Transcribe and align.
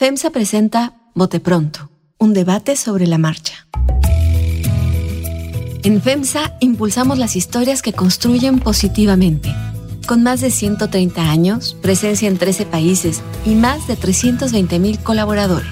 FEMSA 0.00 0.30
presenta 0.30 0.94
Bote 1.14 1.40
Pronto, 1.40 1.90
un 2.16 2.32
debate 2.32 2.74
sobre 2.76 3.06
la 3.06 3.18
marcha. 3.18 3.66
En 5.82 6.00
FEMSA 6.00 6.56
impulsamos 6.60 7.18
las 7.18 7.36
historias 7.36 7.82
que 7.82 7.92
construyen 7.92 8.60
positivamente. 8.60 9.54
Con 10.06 10.22
más 10.22 10.40
de 10.40 10.50
130 10.50 11.30
años, 11.30 11.76
presencia 11.82 12.28
en 12.28 12.38
13 12.38 12.64
países 12.64 13.20
y 13.44 13.54
más 13.54 13.86
de 13.88 13.96
320 13.96 14.78
mil 14.78 14.98
colaboradores. 15.00 15.68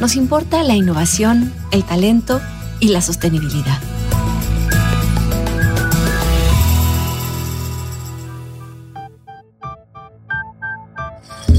Nos 0.00 0.16
importa 0.16 0.62
la 0.62 0.74
innovación, 0.74 1.52
el 1.70 1.84
talento 1.84 2.40
y 2.80 2.88
la 2.88 3.02
sostenibilidad. 3.02 3.78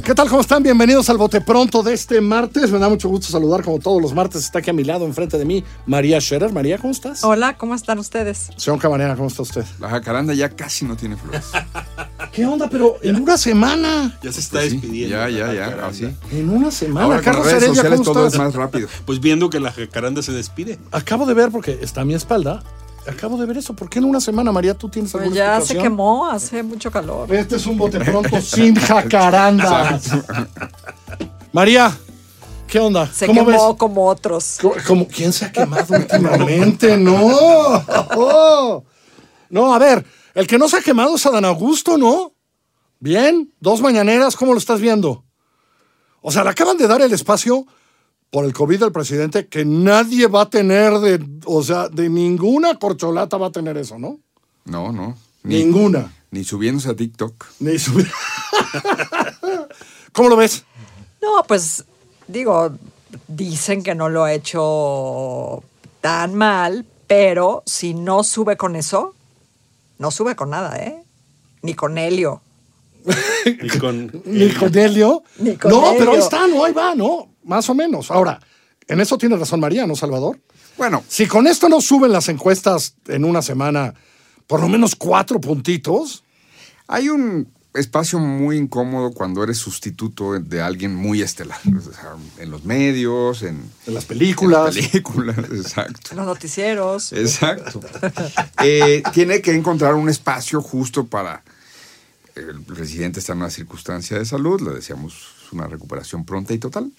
¿Qué 0.03 0.15
tal? 0.15 0.27
¿Cómo 0.29 0.41
están? 0.41 0.63
Bienvenidos 0.63 1.09
al 1.09 1.17
Bote 1.17 1.41
Pronto 1.41 1.83
de 1.83 1.93
este 1.93 2.19
martes. 2.21 2.71
Me 2.71 2.79
da 2.79 2.89
mucho 2.89 3.09
gusto 3.09 3.27
saludar, 3.31 3.63
como 3.63 3.79
todos 3.79 4.01
los 4.01 4.13
martes. 4.13 4.43
Está 4.43 4.59
aquí 4.59 4.69
a 4.69 4.73
mi 4.73 4.83
lado, 4.83 5.05
enfrente 5.05 5.37
de 5.37 5.45
mí, 5.45 5.63
María 5.85 6.19
Scherer. 6.19 6.51
María, 6.51 6.77
¿cómo 6.79 6.91
estás? 6.91 7.23
Hola, 7.23 7.57
¿cómo 7.57 7.75
están 7.75 7.99
ustedes? 7.99 8.49
Señor 8.57 8.79
Camarena, 8.79 9.15
¿cómo 9.15 9.27
está 9.27 9.43
usted? 9.43 9.65
La 9.79 9.89
jacaranda 9.89 10.33
ya 10.33 10.49
casi 10.49 10.85
no 10.85 10.95
tiene 10.95 11.15
flores. 11.17 11.43
¿Qué 12.31 12.45
onda? 12.45 12.69
Pero 12.69 12.95
en 13.03 13.21
una 13.21 13.37
semana. 13.37 14.17
Ya 14.23 14.31
se 14.31 14.39
está 14.39 14.59
Pues 14.59 14.71
sí, 14.71 14.77
despidiendo. 14.77 15.15
ya, 15.15 15.29
ya, 15.29 15.53
ya, 15.53 15.85
así. 15.87 16.07
En 16.31 16.49
una 16.49 16.71
semana. 16.71 17.05
Ahora 17.05 17.17
con 17.17 17.25
Carlos 17.25 17.45
las 17.45 17.53
redes 17.53 17.63
Heredia, 17.63 17.75
sociales 17.83 17.99
¿cómo 18.01 18.13
todo 18.13 18.27
es 18.27 18.37
más 18.37 18.53
rápido. 18.55 18.87
Pues 19.05 19.19
viendo 19.19 19.49
que 19.49 19.59
la 19.59 19.71
jacaranda 19.71 20.21
se 20.21 20.31
despide. 20.31 20.79
Acabo 20.91 21.25
de 21.25 21.33
ver, 21.33 21.49
porque 21.51 21.77
está 21.81 22.01
a 22.01 22.05
mi 22.05 22.13
espalda, 22.15 22.63
acabo 23.09 23.37
de 23.37 23.45
ver 23.45 23.57
eso. 23.57 23.73
¿Por 23.75 23.89
qué 23.89 23.99
en 23.99 24.05
una 24.05 24.19
semana, 24.21 24.51
María, 24.51 24.73
tú 24.73 24.89
tienes 24.89 25.11
Pues 25.11 25.23
alguna 25.23 25.37
ya 25.37 25.61
se 25.61 25.77
quemó, 25.77 26.27
hace 26.27 26.63
mucho 26.63 26.89
calor. 26.91 27.33
Este 27.33 27.55
es 27.57 27.65
un 27.65 27.77
Bote 27.77 27.99
Pronto 27.99 28.39
sin 28.41 28.75
jacarandas. 28.75 30.11
María, 31.51 31.95
¿qué 32.67 32.79
onda? 32.79 33.07
Se 33.11 33.25
¿Cómo 33.27 33.45
quemó 33.45 33.67
ves? 33.69 33.77
como 33.77 34.05
otros. 34.07 34.57
¿Cómo- 34.61 34.75
cómo- 34.87 35.07
¿Quién 35.07 35.33
se 35.33 35.45
ha 35.45 35.51
quemado 35.51 35.95
últimamente? 35.95 36.97
No. 36.97 38.83
No, 39.49 39.73
a 39.73 39.79
ver, 39.79 40.05
el 40.35 40.45
que 40.45 40.57
no 40.59 40.69
se 40.69 40.77
ha 40.77 40.81
quemado 40.81 41.15
es 41.15 41.25
Adán 41.25 41.45
Augusto, 41.45 41.97
¿no? 41.97 42.33
Bien, 42.99 43.51
dos 43.59 43.81
mañaneras, 43.81 44.35
¿cómo 44.35 44.53
lo 44.53 44.59
estás 44.59 44.79
viendo? 44.79 45.23
O 46.21 46.31
sea, 46.31 46.43
le 46.43 46.49
acaban 46.51 46.77
de 46.77 46.87
dar 46.87 47.01
el 47.01 47.11
espacio 47.13 47.65
por 48.31 48.45
el 48.45 48.53
COVID 48.53 48.79
del 48.79 48.91
presidente 48.91 49.47
que 49.47 49.65
nadie 49.65 50.27
va 50.27 50.41
a 50.43 50.49
tener 50.49 50.93
de, 50.99 51.25
o 51.45 51.63
sea, 51.63 51.89
de 51.89 52.09
ninguna 52.09 52.75
corcholata 52.75 53.37
va 53.37 53.47
a 53.47 53.51
tener 53.51 53.77
eso, 53.77 53.97
¿no? 53.97 54.19
No, 54.65 54.91
no. 54.91 55.17
Ni, 55.43 55.63
Ninguna. 55.63 56.13
Ni 56.31 56.43
subiéndose 56.43 56.89
a 56.89 56.95
TikTok. 56.95 57.45
Ni 57.59 57.79
su- 57.79 58.03
¿Cómo 60.13 60.29
lo 60.29 60.35
ves? 60.35 60.63
No, 61.21 61.43
pues 61.47 61.85
digo, 62.27 62.71
dicen 63.27 63.83
que 63.83 63.95
no 63.95 64.09
lo 64.09 64.23
ha 64.23 64.33
hecho 64.33 65.63
tan 66.01 66.35
mal, 66.35 66.85
pero 67.07 67.63
si 67.65 67.93
no 67.93 68.23
sube 68.23 68.57
con 68.57 68.75
eso, 68.75 69.15
no 69.97 70.11
sube 70.11 70.35
con 70.35 70.49
nada, 70.51 70.77
¿eh? 70.77 71.03
Ni 71.61 71.73
con 71.73 71.97
helio. 71.97 72.41
Ni 73.45 73.69
con 73.79 74.11
Helio. 74.77 75.23
Ni 75.39 75.55
con 75.55 75.71
No, 75.71 75.93
pero 75.97 76.11
ahí 76.11 76.19
está, 76.19 76.47
no, 76.47 76.63
ahí 76.65 76.73
va, 76.73 76.93
¿no? 76.95 77.29
Más 77.49 77.69
o 77.69 77.73
menos. 77.75 78.11
Ahora, 78.11 78.39
en 78.87 79.01
eso 79.01 79.17
tiene 79.17 79.35
razón 79.35 79.59
María, 79.59 79.87
¿no, 79.87 79.95
Salvador? 79.95 80.39
Bueno, 80.77 81.03
Si 81.09 81.25
con 81.27 81.47
esto 81.47 81.67
no 81.67 81.81
suben 81.81 82.11
las 82.11 82.29
encuestas 82.29 82.93
en 83.07 83.25
una 83.25 83.41
semana 83.41 83.93
por 84.47 84.61
lo 84.61 84.69
menos 84.69 84.95
cuatro 84.95 85.41
puntitos, 85.41 86.23
hay 86.87 87.09
un 87.09 87.51
espacio 87.73 88.17
muy 88.19 88.57
incómodo 88.57 89.11
cuando 89.11 89.43
eres 89.43 89.57
sustituto 89.57 90.39
de 90.39 90.61
alguien 90.61 90.95
muy 90.95 91.21
estelar. 91.21 91.59
O 91.67 91.81
sea, 91.93 92.15
en 92.37 92.49
los 92.49 92.63
medios, 92.65 93.43
en, 93.43 93.61
en 93.87 93.93
las 93.93 94.03
en 94.03 94.07
películas. 94.07 94.75
las 94.75 94.87
películas, 94.89 95.37
exacto. 95.37 96.15
Los 96.15 96.25
noticieros. 96.25 97.13
Exacto. 97.13 97.81
Eh, 98.63 99.03
tiene 99.13 99.41
que 99.41 99.53
encontrar 99.53 99.95
un 99.95 100.07
espacio 100.09 100.61
justo 100.61 101.05
para. 101.07 101.43
El 102.35 102.61
presidente 102.61 103.19
está 103.19 103.33
en 103.33 103.39
una 103.39 103.49
circunstancia 103.49 104.17
de 104.17 104.25
salud, 104.25 104.61
le 104.61 104.73
una 105.53 105.67
recuperación 105.67 106.25
pronta 106.25 106.53
y 106.53 106.59
total. 106.59 106.91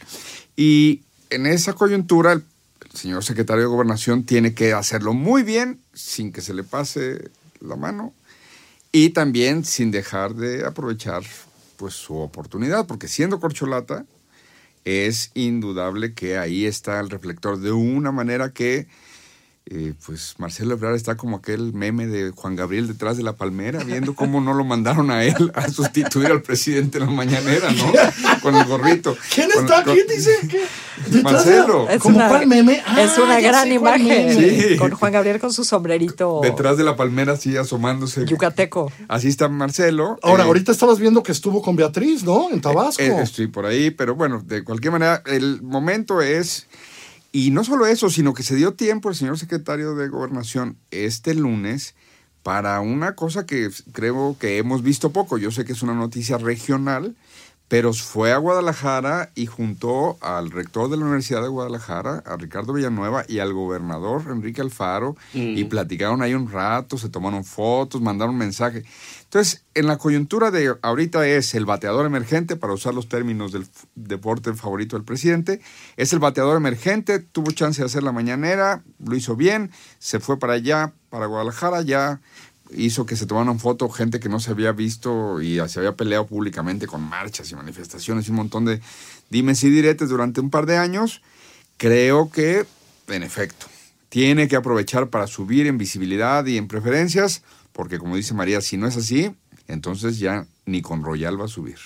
Y 0.56 1.02
en 1.30 1.46
esa 1.46 1.72
coyuntura, 1.74 2.32
el 2.32 2.42
señor 2.92 3.24
secretario 3.24 3.62
de 3.62 3.68
Gobernación 3.68 4.24
tiene 4.24 4.54
que 4.54 4.72
hacerlo 4.72 5.14
muy 5.14 5.42
bien, 5.42 5.80
sin 5.94 6.32
que 6.32 6.40
se 6.40 6.54
le 6.54 6.64
pase 6.64 7.30
la 7.60 7.76
mano, 7.76 8.12
y 8.92 9.10
también 9.10 9.64
sin 9.64 9.90
dejar 9.90 10.34
de 10.34 10.66
aprovechar 10.66 11.22
pues, 11.76 11.94
su 11.94 12.16
oportunidad, 12.16 12.86
porque 12.86 13.08
siendo 13.08 13.38
corcholata, 13.40 14.04
es 14.84 15.30
indudable 15.34 16.14
que 16.14 16.38
ahí 16.38 16.64
está 16.64 17.00
el 17.00 17.10
reflector 17.10 17.58
de 17.58 17.70
una 17.70 18.12
manera 18.12 18.52
que 18.52 18.88
eh, 19.66 19.92
pues 20.04 20.34
Marcelo 20.38 20.74
Ebrard 20.74 20.96
está 20.96 21.16
como 21.16 21.36
aquel 21.36 21.72
meme 21.72 22.06
de 22.08 22.30
Juan 22.32 22.56
Gabriel 22.56 22.88
detrás 22.88 23.16
de 23.16 23.22
la 23.22 23.34
palmera, 23.36 23.84
viendo 23.84 24.14
cómo 24.16 24.40
no 24.40 24.52
lo 24.52 24.64
mandaron 24.64 25.10
a 25.12 25.22
él 25.22 25.52
a 25.54 25.68
sustituir 25.68 26.26
al 26.26 26.42
presidente 26.42 26.98
en 26.98 27.06
la 27.06 27.10
mañanera, 27.12 27.70
¿no? 27.70 27.92
Con 28.42 28.56
el 28.56 28.64
gorrito. 28.64 29.16
¿Quién 29.32 29.48
Con- 29.50 29.64
está? 29.64 29.84
con- 29.84 29.94
¿Quién 29.94 30.06
dice? 30.08 30.30
De- 31.08 31.22
Marcelo. 31.22 31.88
Es 31.88 32.00
¿Cómo 32.00 32.16
una- 32.16 32.28
cuál 32.28 32.46
meme? 32.48 32.82
Ah, 32.84 33.00
es 33.02 33.16
una 33.18 33.38
ya 33.38 33.48
gran 33.48 33.70
imagen. 33.70 34.34
Sí. 34.70 34.76
Con 34.76 34.90
Juan 34.90 35.12
Gabriel 35.12 35.38
con 35.38 35.52
su 35.52 35.62
sombrerito 35.64 36.40
Detrás 36.42 36.76
de 36.76 36.82
la 36.84 36.96
palmera, 36.96 37.34
así 37.34 37.56
asomándose. 37.56 38.24
yucateco. 38.26 38.90
Así 39.08 39.28
está 39.28 39.48
Marcelo. 39.48 40.18
Ahora, 40.22 40.42
Eh, 40.44 40.46
ahorita 40.46 40.72
estabas 40.72 40.98
viendo 40.98 41.22
que 41.22 41.30
estuvo 41.32 41.62
con 41.62 41.76
Beatriz, 41.76 42.24
¿no? 42.24 42.50
En 42.50 42.60
Tabasco. 42.60 43.02
Eh, 43.02 43.22
estoy 43.22 43.46
por 43.46 43.66
ahí, 43.66 43.90
pero 43.92 44.16
bueno, 44.16 44.42
de 44.44 44.64
cualquier 44.64 44.92
manera, 44.92 45.22
el 45.26 45.62
momento 45.62 46.20
es, 46.22 46.66
y 47.32 47.50
no 47.50 47.64
solo 47.64 47.86
eso, 47.86 48.10
sino 48.10 48.34
que 48.34 48.42
se 48.42 48.56
dio 48.56 48.74
tiempo 48.74 49.08
el 49.08 49.14
señor 49.14 49.38
secretario 49.38 49.94
de 49.94 50.08
Gobernación 50.08 50.76
este 50.90 51.34
lunes 51.34 51.94
para 52.42 52.80
una 52.80 53.14
cosa 53.14 53.46
que 53.46 53.70
creo 53.92 54.36
que 54.38 54.58
hemos 54.58 54.82
visto 54.82 55.12
poco. 55.12 55.38
Yo 55.38 55.50
sé 55.50 55.64
que 55.64 55.72
es 55.72 55.82
una 55.82 55.94
noticia 55.94 56.38
regional, 56.38 57.14
pero 57.70 57.92
fue 57.92 58.32
a 58.32 58.38
Guadalajara 58.38 59.30
y 59.36 59.46
juntó 59.46 60.18
al 60.22 60.50
rector 60.50 60.90
de 60.90 60.96
la 60.96 61.04
Universidad 61.04 61.40
de 61.40 61.46
Guadalajara, 61.46 62.20
a 62.26 62.36
Ricardo 62.36 62.72
Villanueva, 62.72 63.24
y 63.28 63.38
al 63.38 63.52
gobernador 63.52 64.24
Enrique 64.28 64.60
Alfaro, 64.60 65.16
y 65.32 65.62
platicaron 65.62 66.20
ahí 66.20 66.34
un 66.34 66.50
rato, 66.50 66.98
se 66.98 67.08
tomaron 67.08 67.44
fotos, 67.44 68.02
mandaron 68.02 68.36
mensaje. 68.36 68.82
Entonces, 69.22 69.62
en 69.74 69.86
la 69.86 69.98
coyuntura 69.98 70.50
de 70.50 70.74
ahorita 70.82 71.24
es 71.28 71.54
el 71.54 71.64
bateador 71.64 72.06
emergente, 72.06 72.56
para 72.56 72.72
usar 72.72 72.92
los 72.92 73.08
términos 73.08 73.52
del 73.52 73.68
deporte 73.94 74.52
favorito 74.54 74.96
del 74.96 75.04
presidente, 75.04 75.60
es 75.96 76.12
el 76.12 76.18
bateador 76.18 76.56
emergente, 76.56 77.20
tuvo 77.20 77.52
chance 77.52 77.80
de 77.80 77.86
hacer 77.86 78.02
la 78.02 78.10
mañanera, 78.10 78.82
lo 78.98 79.14
hizo 79.14 79.36
bien, 79.36 79.70
se 80.00 80.18
fue 80.18 80.40
para 80.40 80.54
allá, 80.54 80.92
para 81.08 81.26
Guadalajara, 81.26 81.82
ya 81.82 82.20
hizo 82.76 83.06
que 83.06 83.16
se 83.16 83.26
tomaran 83.26 83.58
foto 83.58 83.88
gente 83.88 84.20
que 84.20 84.28
no 84.28 84.40
se 84.40 84.50
había 84.50 84.72
visto 84.72 85.40
y 85.40 85.60
se 85.68 85.78
había 85.78 85.96
peleado 85.96 86.26
públicamente 86.26 86.86
con 86.86 87.02
marchas 87.02 87.50
y 87.50 87.54
manifestaciones 87.56 88.26
y 88.26 88.30
un 88.30 88.36
montón 88.36 88.64
de 88.64 88.80
dimes 89.28 89.62
y 89.64 89.70
diretes 89.70 90.08
durante 90.08 90.40
un 90.40 90.50
par 90.50 90.66
de 90.66 90.76
años. 90.76 91.22
Creo 91.76 92.30
que, 92.30 92.66
en 93.08 93.22
efecto, 93.22 93.66
tiene 94.08 94.48
que 94.48 94.56
aprovechar 94.56 95.08
para 95.08 95.26
subir 95.26 95.66
en 95.66 95.78
visibilidad 95.78 96.44
y 96.46 96.56
en 96.56 96.68
preferencias, 96.68 97.42
porque 97.72 97.98
como 97.98 98.16
dice 98.16 98.34
María, 98.34 98.60
si 98.60 98.76
no 98.76 98.86
es 98.86 98.96
así, 98.96 99.30
entonces 99.68 100.18
ya 100.18 100.46
ni 100.66 100.82
con 100.82 101.02
Royal 101.02 101.40
va 101.40 101.46
a 101.46 101.48
subir. 101.48 101.78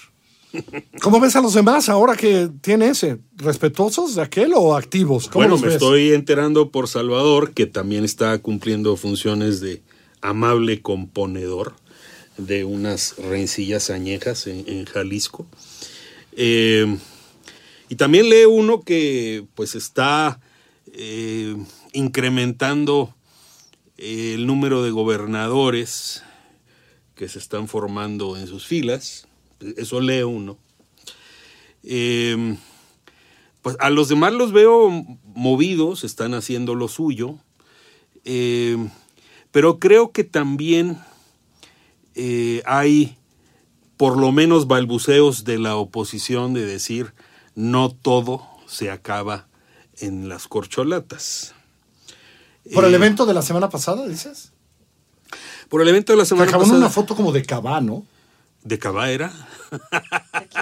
¿Cómo 1.02 1.20
ves 1.20 1.36
a 1.36 1.40
los 1.40 1.54
demás 1.54 1.88
ahora 1.88 2.16
que 2.16 2.48
tiene 2.60 2.88
ese? 2.88 3.18
¿Respetuosos 3.36 4.14
de 4.14 4.22
aquel 4.22 4.52
o 4.54 4.76
activos? 4.76 5.28
¿Cómo 5.28 5.40
Bueno, 5.40 5.52
los 5.52 5.60
me 5.62 5.66
ves? 5.68 5.76
estoy 5.76 6.12
enterando 6.12 6.70
por 6.70 6.88
Salvador, 6.88 7.52
que 7.52 7.66
también 7.66 8.04
está 8.04 8.38
cumpliendo 8.38 8.96
funciones 8.96 9.60
de 9.60 9.82
amable 10.24 10.80
componedor 10.80 11.76
de 12.36 12.64
unas 12.64 13.16
rencillas 13.18 13.90
añejas 13.90 14.46
en, 14.46 14.84
Jalisco. 14.86 15.46
Eh, 16.32 16.98
y 17.88 17.96
también 17.96 18.28
lee 18.28 18.46
uno 18.46 18.82
que 18.82 19.44
pues 19.54 19.74
está 19.74 20.40
eh, 20.92 21.56
incrementando 21.92 23.14
el 23.98 24.46
número 24.46 24.82
de 24.82 24.90
gobernadores 24.90 26.24
que 27.14 27.28
se 27.28 27.38
están 27.38 27.68
formando 27.68 28.36
en 28.36 28.46
sus 28.46 28.66
filas. 28.66 29.28
Eso 29.76 30.00
lee 30.00 30.22
uno. 30.22 30.58
Eh, 31.84 32.56
pues 33.60 33.76
a 33.78 33.90
los 33.90 34.08
demás 34.08 34.32
los 34.32 34.52
veo 34.52 34.90
movidos, 35.34 36.04
están 36.04 36.34
haciendo 36.34 36.74
lo 36.74 36.88
suyo, 36.88 37.38
eh, 38.24 38.76
pero 39.54 39.78
creo 39.78 40.10
que 40.10 40.24
también 40.24 40.98
eh, 42.16 42.60
hay 42.66 43.16
por 43.96 44.18
lo 44.18 44.32
menos 44.32 44.66
balbuceos 44.66 45.44
de 45.44 45.60
la 45.60 45.76
oposición 45.76 46.54
de 46.54 46.66
decir 46.66 47.14
no 47.54 47.90
todo 47.90 48.44
se 48.66 48.90
acaba 48.90 49.46
en 49.98 50.28
las 50.28 50.48
corcholatas. 50.48 51.54
¿Por 52.72 52.84
el 52.84 52.94
Eh, 52.94 52.96
evento 52.96 53.26
de 53.26 53.34
la 53.34 53.42
semana 53.42 53.68
pasada, 53.68 54.08
dices? 54.08 54.50
Por 55.68 55.82
el 55.82 55.88
evento 55.88 56.12
de 56.12 56.18
la 56.18 56.24
semana 56.24 56.48
acabó 56.48 56.64
en 56.64 56.70
pasada 56.70 56.86
una 56.86 56.90
foto 56.90 57.14
como 57.14 57.30
de 57.30 57.44
Cabá, 57.44 57.80
¿no? 57.80 58.04
De 58.64 58.78
Cabá 58.78 59.10
era. 59.10 59.30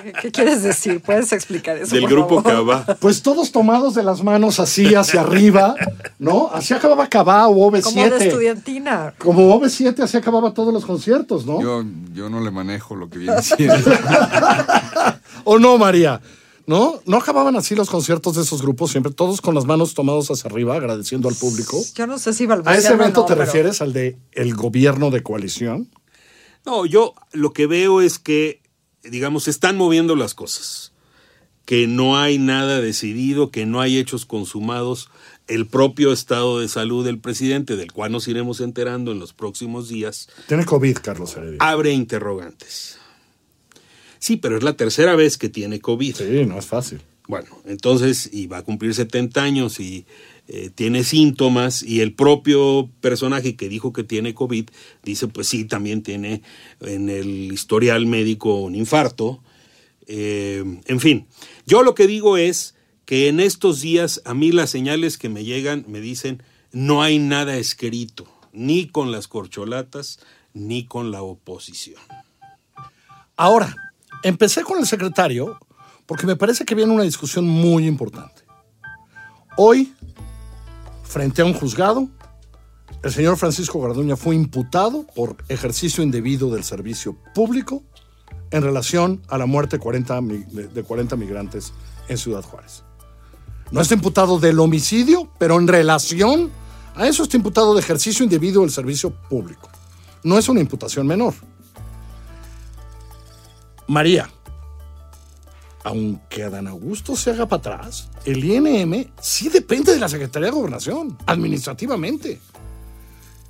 ¿Qué, 0.02 0.12
qué 0.22 0.30
quieres 0.32 0.62
decir? 0.62 1.00
¿Puedes 1.02 1.32
explicar 1.32 1.76
eso? 1.76 1.94
Del 1.94 2.02
por 2.04 2.10
grupo 2.10 2.42
favor? 2.42 2.82
Cava. 2.84 2.96
Pues 2.98 3.22
todos 3.22 3.52
tomados 3.52 3.94
de 3.94 4.02
las 4.02 4.22
manos 4.24 4.58
así 4.58 4.94
hacia 4.94 5.20
arriba, 5.20 5.74
¿no? 6.18 6.48
Así 6.52 6.74
acababa 6.74 7.08
Cabá 7.08 7.46
o 7.48 7.70
OV7. 7.70 7.82
Como 7.82 8.08
de 8.08 8.26
estudiantina. 8.28 9.14
Como 9.18 9.54
OV7 9.60 10.00
así 10.00 10.16
acababa 10.16 10.52
todos 10.54 10.72
los 10.72 10.84
conciertos, 10.84 11.46
¿no? 11.46 11.60
Yo, 11.62 11.84
yo 12.12 12.28
no 12.28 12.40
le 12.40 12.50
manejo 12.50 12.96
lo 12.96 13.08
que 13.08 13.18
viene 13.18 13.40
siendo. 13.42 13.74
¿O 15.44 15.58
no, 15.58 15.78
María? 15.78 16.20
¿No? 16.66 17.00
¿No 17.06 17.16
acababan 17.16 17.56
así 17.56 17.74
los 17.74 17.90
conciertos 17.90 18.36
de 18.36 18.42
esos 18.42 18.62
grupos 18.62 18.90
siempre? 18.92 19.12
Todos 19.12 19.40
con 19.40 19.54
las 19.54 19.64
manos 19.64 19.94
tomados 19.94 20.30
hacia 20.30 20.48
arriba, 20.48 20.76
agradeciendo 20.76 21.28
al 21.28 21.34
público. 21.34 21.76
Yo 21.94 22.06
no 22.06 22.18
sé 22.18 22.32
si 22.32 22.44
¿A 22.44 22.48
balbuceando 22.48 22.80
ese 22.80 22.92
evento 22.94 23.20
no, 23.20 23.26
te 23.26 23.34
pero- 23.34 23.44
refieres, 23.44 23.82
al 23.82 23.92
de 23.92 24.16
el 24.32 24.54
gobierno 24.54 25.10
de 25.10 25.22
coalición? 25.22 25.88
No, 26.64 26.86
yo 26.86 27.14
lo 27.32 27.52
que 27.52 27.66
veo 27.66 28.00
es 28.00 28.18
que, 28.18 28.60
digamos, 29.02 29.44
se 29.44 29.50
están 29.50 29.76
moviendo 29.76 30.16
las 30.16 30.34
cosas. 30.34 30.92
Que 31.64 31.86
no 31.86 32.18
hay 32.18 32.38
nada 32.38 32.80
decidido, 32.80 33.50
que 33.50 33.66
no 33.66 33.80
hay 33.80 33.98
hechos 33.98 34.26
consumados. 34.26 35.08
El 35.48 35.66
propio 35.66 36.12
estado 36.12 36.60
de 36.60 36.68
salud 36.68 37.04
del 37.04 37.18
presidente, 37.18 37.76
del 37.76 37.92
cual 37.92 38.12
nos 38.12 38.28
iremos 38.28 38.60
enterando 38.60 39.12
en 39.12 39.18
los 39.18 39.32
próximos 39.32 39.88
días, 39.88 40.28
Tiene 40.46 40.64
COVID, 40.64 40.98
Carlos 41.02 41.36
Heredia. 41.36 41.58
abre 41.60 41.92
interrogantes. 41.92 42.98
Sí, 44.18 44.36
pero 44.36 44.56
es 44.56 44.62
la 44.62 44.74
tercera 44.76 45.16
vez 45.16 45.36
que 45.36 45.48
tiene 45.48 45.80
COVID. 45.80 46.14
Sí, 46.14 46.46
no 46.46 46.58
es 46.58 46.66
fácil. 46.66 47.00
Bueno, 47.26 47.48
entonces, 47.64 48.28
y 48.32 48.46
va 48.46 48.58
a 48.58 48.62
cumplir 48.62 48.94
70 48.94 49.42
años 49.42 49.80
y 49.80 50.06
eh, 50.54 50.68
tiene 50.68 51.02
síntomas, 51.02 51.82
y 51.82 52.02
el 52.02 52.12
propio 52.12 52.90
personaje 53.00 53.56
que 53.56 53.70
dijo 53.70 53.94
que 53.94 54.04
tiene 54.04 54.34
COVID 54.34 54.68
dice, 55.02 55.26
pues 55.26 55.48
sí, 55.48 55.64
también 55.64 56.02
tiene 56.02 56.42
en 56.82 57.08
el 57.08 57.50
historial 57.50 58.04
médico 58.04 58.56
un 58.56 58.74
infarto. 58.74 59.42
Eh, 60.06 60.62
en 60.84 61.00
fin, 61.00 61.26
yo 61.66 61.82
lo 61.82 61.94
que 61.94 62.06
digo 62.06 62.36
es 62.36 62.74
que 63.06 63.28
en 63.28 63.40
estos 63.40 63.80
días 63.80 64.20
a 64.26 64.34
mí 64.34 64.52
las 64.52 64.68
señales 64.68 65.16
que 65.16 65.30
me 65.30 65.42
llegan 65.42 65.86
me 65.88 66.02
dicen, 66.02 66.42
no 66.70 67.02
hay 67.02 67.18
nada 67.18 67.56
escrito, 67.56 68.26
ni 68.52 68.88
con 68.88 69.10
las 69.10 69.28
corcholatas, 69.28 70.20
ni 70.52 70.84
con 70.84 71.10
la 71.10 71.22
oposición. 71.22 72.02
Ahora, 73.38 73.74
empecé 74.22 74.64
con 74.64 74.78
el 74.78 74.86
secretario 74.86 75.58
porque 76.04 76.26
me 76.26 76.36
parece 76.36 76.66
que 76.66 76.74
viene 76.74 76.92
una 76.92 77.04
discusión 77.04 77.48
muy 77.48 77.86
importante. 77.86 78.42
Hoy, 79.56 79.94
frente 81.12 81.42
a 81.42 81.44
un 81.44 81.52
juzgado, 81.54 82.08
el 83.02 83.12
señor 83.12 83.36
Francisco 83.36 83.80
Garduña 83.80 84.16
fue 84.16 84.34
imputado 84.34 85.06
por 85.14 85.36
ejercicio 85.48 86.02
indebido 86.02 86.50
del 86.50 86.64
servicio 86.64 87.16
público 87.34 87.82
en 88.50 88.62
relación 88.62 89.20
a 89.28 89.38
la 89.38 89.46
muerte 89.46 89.78
40 89.78 90.20
mi- 90.20 90.38
de 90.44 90.68
de 90.68 90.82
40 90.82 91.16
migrantes 91.16 91.72
en 92.08 92.16
Ciudad 92.18 92.42
Juárez. 92.42 92.82
No 93.70 93.80
está 93.80 93.94
imputado 93.94 94.38
del 94.38 94.58
homicidio, 94.60 95.30
pero 95.38 95.58
en 95.58 95.66
relación 95.68 96.50
a 96.94 97.06
eso 97.06 97.22
está 97.22 97.36
imputado 97.36 97.74
de 97.74 97.80
ejercicio 97.80 98.24
indebido 98.24 98.60
del 98.62 98.70
servicio 98.70 99.10
público. 99.28 99.68
No 100.22 100.38
es 100.38 100.48
una 100.48 100.60
imputación 100.60 101.06
menor. 101.06 101.34
María, 103.88 104.30
aunque 105.84 106.44
Adán 106.44 106.68
Augusto 106.68 107.16
se 107.16 107.30
haga 107.30 107.48
para 107.48 107.76
atrás, 107.76 108.08
el 108.24 108.44
INM 108.44 109.06
sí 109.20 109.48
depende 109.48 109.92
de 109.92 110.00
la 110.00 110.08
Secretaría 110.08 110.46
de 110.46 110.54
Gobernación, 110.54 111.18
administrativamente, 111.26 112.40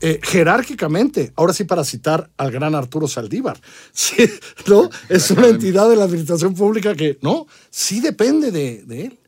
eh, 0.00 0.18
jerárquicamente. 0.22 1.32
Ahora 1.36 1.52
sí, 1.52 1.64
para 1.64 1.84
citar 1.84 2.30
al 2.36 2.50
gran 2.50 2.74
Arturo 2.74 3.06
Saldívar, 3.06 3.60
sí, 3.92 4.28
¿no? 4.66 4.88
Es 5.08 5.30
una 5.30 5.48
entidad 5.48 5.88
de 5.88 5.96
la 5.96 6.04
administración 6.04 6.54
pública 6.54 6.94
que, 6.94 7.18
no, 7.22 7.46
sí 7.70 8.00
depende 8.00 8.50
de, 8.50 8.82
de 8.84 9.06
él. 9.06 9.18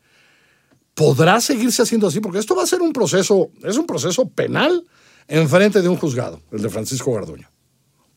Podrá 0.94 1.40
seguirse 1.40 1.82
haciendo 1.82 2.06
así, 2.06 2.20
porque 2.20 2.38
esto 2.38 2.54
va 2.54 2.62
a 2.62 2.66
ser 2.66 2.80
un 2.80 2.92
proceso, 2.92 3.50
es 3.62 3.76
un 3.76 3.86
proceso 3.86 4.28
penal 4.28 4.84
en 5.28 5.48
frente 5.48 5.82
de 5.82 5.88
un 5.88 5.96
juzgado, 5.96 6.40
el 6.52 6.62
de 6.62 6.70
Francisco 6.70 7.12
Garduño. 7.12 7.48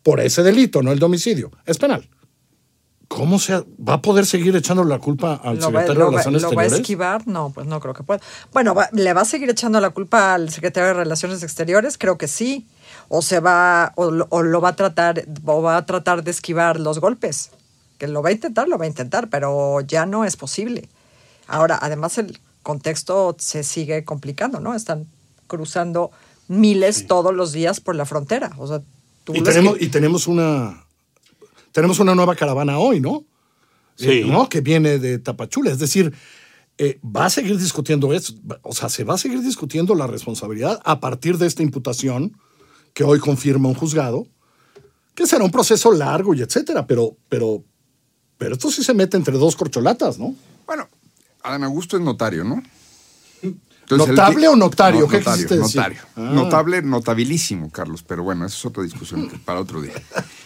Por 0.04 0.20
ese 0.20 0.44
delito, 0.44 0.82
no 0.82 0.92
el 0.92 1.00
de 1.00 1.06
homicidio. 1.06 1.52
Es 1.66 1.78
penal. 1.78 2.08
¿Cómo 3.08 3.40
se 3.40 3.54
ha- 3.54 3.64
va 3.88 3.94
a 3.94 4.02
poder 4.02 4.26
seguir 4.26 4.56
echando 4.56 4.84
la 4.84 5.00
culpa 5.00 5.36
al 5.44 5.56
¿Lo 5.56 5.62
secretario 5.62 5.94
lo 5.94 6.00
de 6.00 6.04
va- 6.06 6.10
Relaciones 6.12 6.42
lo 6.42 6.48
va 6.50 6.62
a 6.62 6.66
Exteriores? 6.66 6.82
esquivar? 6.82 7.28
No, 7.28 7.52
pues 7.52 7.66
no 7.66 7.80
creo 7.80 7.94
que 7.94 8.04
pueda. 8.04 8.20
Bueno, 8.52 8.76
va- 8.76 8.90
¿le 8.92 9.14
va 9.14 9.22
a 9.22 9.26
seguir 9.26 9.50
echando 9.50 9.80
la 9.80 9.92
culpa 9.92 10.34
al 10.34 10.50
secretario 10.50 10.88
de 10.90 10.94
Relaciones 10.94 11.42
Exteriores? 11.42 11.98
Creo 11.98 12.18
que 12.18 12.28
sí. 12.28 12.68
O 13.08 13.22
se 13.22 13.40
va, 13.40 13.94
o, 13.96 14.12
lo- 14.12 14.28
o 14.30 14.44
lo 14.44 14.60
va 14.60 14.70
a 14.70 14.76
tratar, 14.76 15.24
o 15.46 15.62
va 15.62 15.78
a 15.78 15.86
tratar 15.86 16.24
de 16.24 16.32
esquivar 16.32 16.80
los 16.82 17.00
golpes. 17.00 17.52
Que 17.98 18.08
lo 18.08 18.22
va 18.22 18.30
a 18.30 18.34
intentar, 18.34 18.68
lo 18.68 18.78
va 18.78 18.84
a 18.84 18.88
intentar, 18.90 19.30
pero 19.30 19.80
ya 19.82 20.06
no 20.06 20.26
es 20.26 20.36
posible. 20.36 20.90
Ahora, 21.48 21.80
además 21.82 22.18
el 22.18 22.38
contexto 22.62 23.36
se 23.40 23.64
sigue 23.64 24.04
complicando, 24.04 24.60
¿no? 24.60 24.76
Están 24.76 25.08
cruzando 25.48 26.12
miles 26.50 27.08
todos 27.08 27.34
los 27.34 27.54
días 27.54 27.80
por 27.80 27.96
la 27.96 28.06
frontera. 28.06 28.52
O 28.58 28.68
sea, 28.68 28.82
tú 29.24 29.34
Y 29.34 29.42
tenemos, 29.42 29.78
y 29.82 29.88
tenemos 29.88 30.28
una 30.28 30.84
tenemos 31.72 32.00
una 32.00 32.16
nueva 32.16 32.36
caravana 32.36 32.78
hoy, 32.80 33.00
¿no? 33.00 33.26
Sí. 33.96 34.10
Eh, 34.10 34.26
¿no? 34.26 34.48
Que 34.50 34.62
viene 34.62 35.00
de 35.00 35.20
Tapachula. 35.20 35.72
Es 35.72 35.80
decir, 35.80 36.14
eh, 36.78 37.00
va 37.04 37.26
a 37.26 37.30
seguir 37.30 37.58
discutiendo 37.58 38.14
eso. 38.14 38.34
O 38.62 38.74
sea, 38.74 38.90
se 38.90 39.04
va 39.04 39.16
a 39.16 39.18
seguir 39.18 39.42
discutiendo 39.42 39.96
la 39.96 40.08
responsabilidad 40.08 40.80
a 40.86 41.00
partir 41.00 41.38
de 41.38 41.48
esta 41.48 41.64
imputación 41.64 42.38
que 42.94 43.04
hoy 43.04 43.20
confirma 43.20 43.70
un 43.70 43.76
juzgado, 43.76 44.28
que 45.16 45.26
será 45.28 45.44
un 45.44 45.52
proceso 45.52 45.92
largo 45.92 46.34
y 46.36 46.42
etcétera, 46.42 46.86
pero, 46.86 47.16
pero, 47.30 47.64
pero 48.38 48.54
esto 48.54 48.70
sí 48.72 48.84
se 48.84 48.94
mete 48.94 49.18
entre 49.18 49.38
dos 49.38 49.56
corcholatas, 49.56 50.20
¿no? 50.20 50.36
Bueno, 50.66 50.88
Adán 51.44 51.64
Augusto 51.64 51.98
es 51.98 52.04
notario, 52.04 52.44
¿no? 52.44 52.62
Entonces, 53.42 54.10
¿Notable 54.10 54.42
ti- 54.42 54.48
o 54.48 54.56
notario? 54.56 55.02
No, 55.02 55.08
¿Qué 55.08 55.18
notario, 55.20 55.48
notario. 55.56 56.02
Ah. 56.16 56.22
Notable, 56.34 56.82
notabilísimo, 56.82 57.72
Carlos, 57.72 58.04
pero 58.04 58.22
bueno, 58.22 58.46
esa 58.46 58.56
es 58.58 58.66
otra 58.66 58.84
discusión 58.84 59.30
para 59.46 59.62
otro 59.62 59.82
día. 59.82 59.94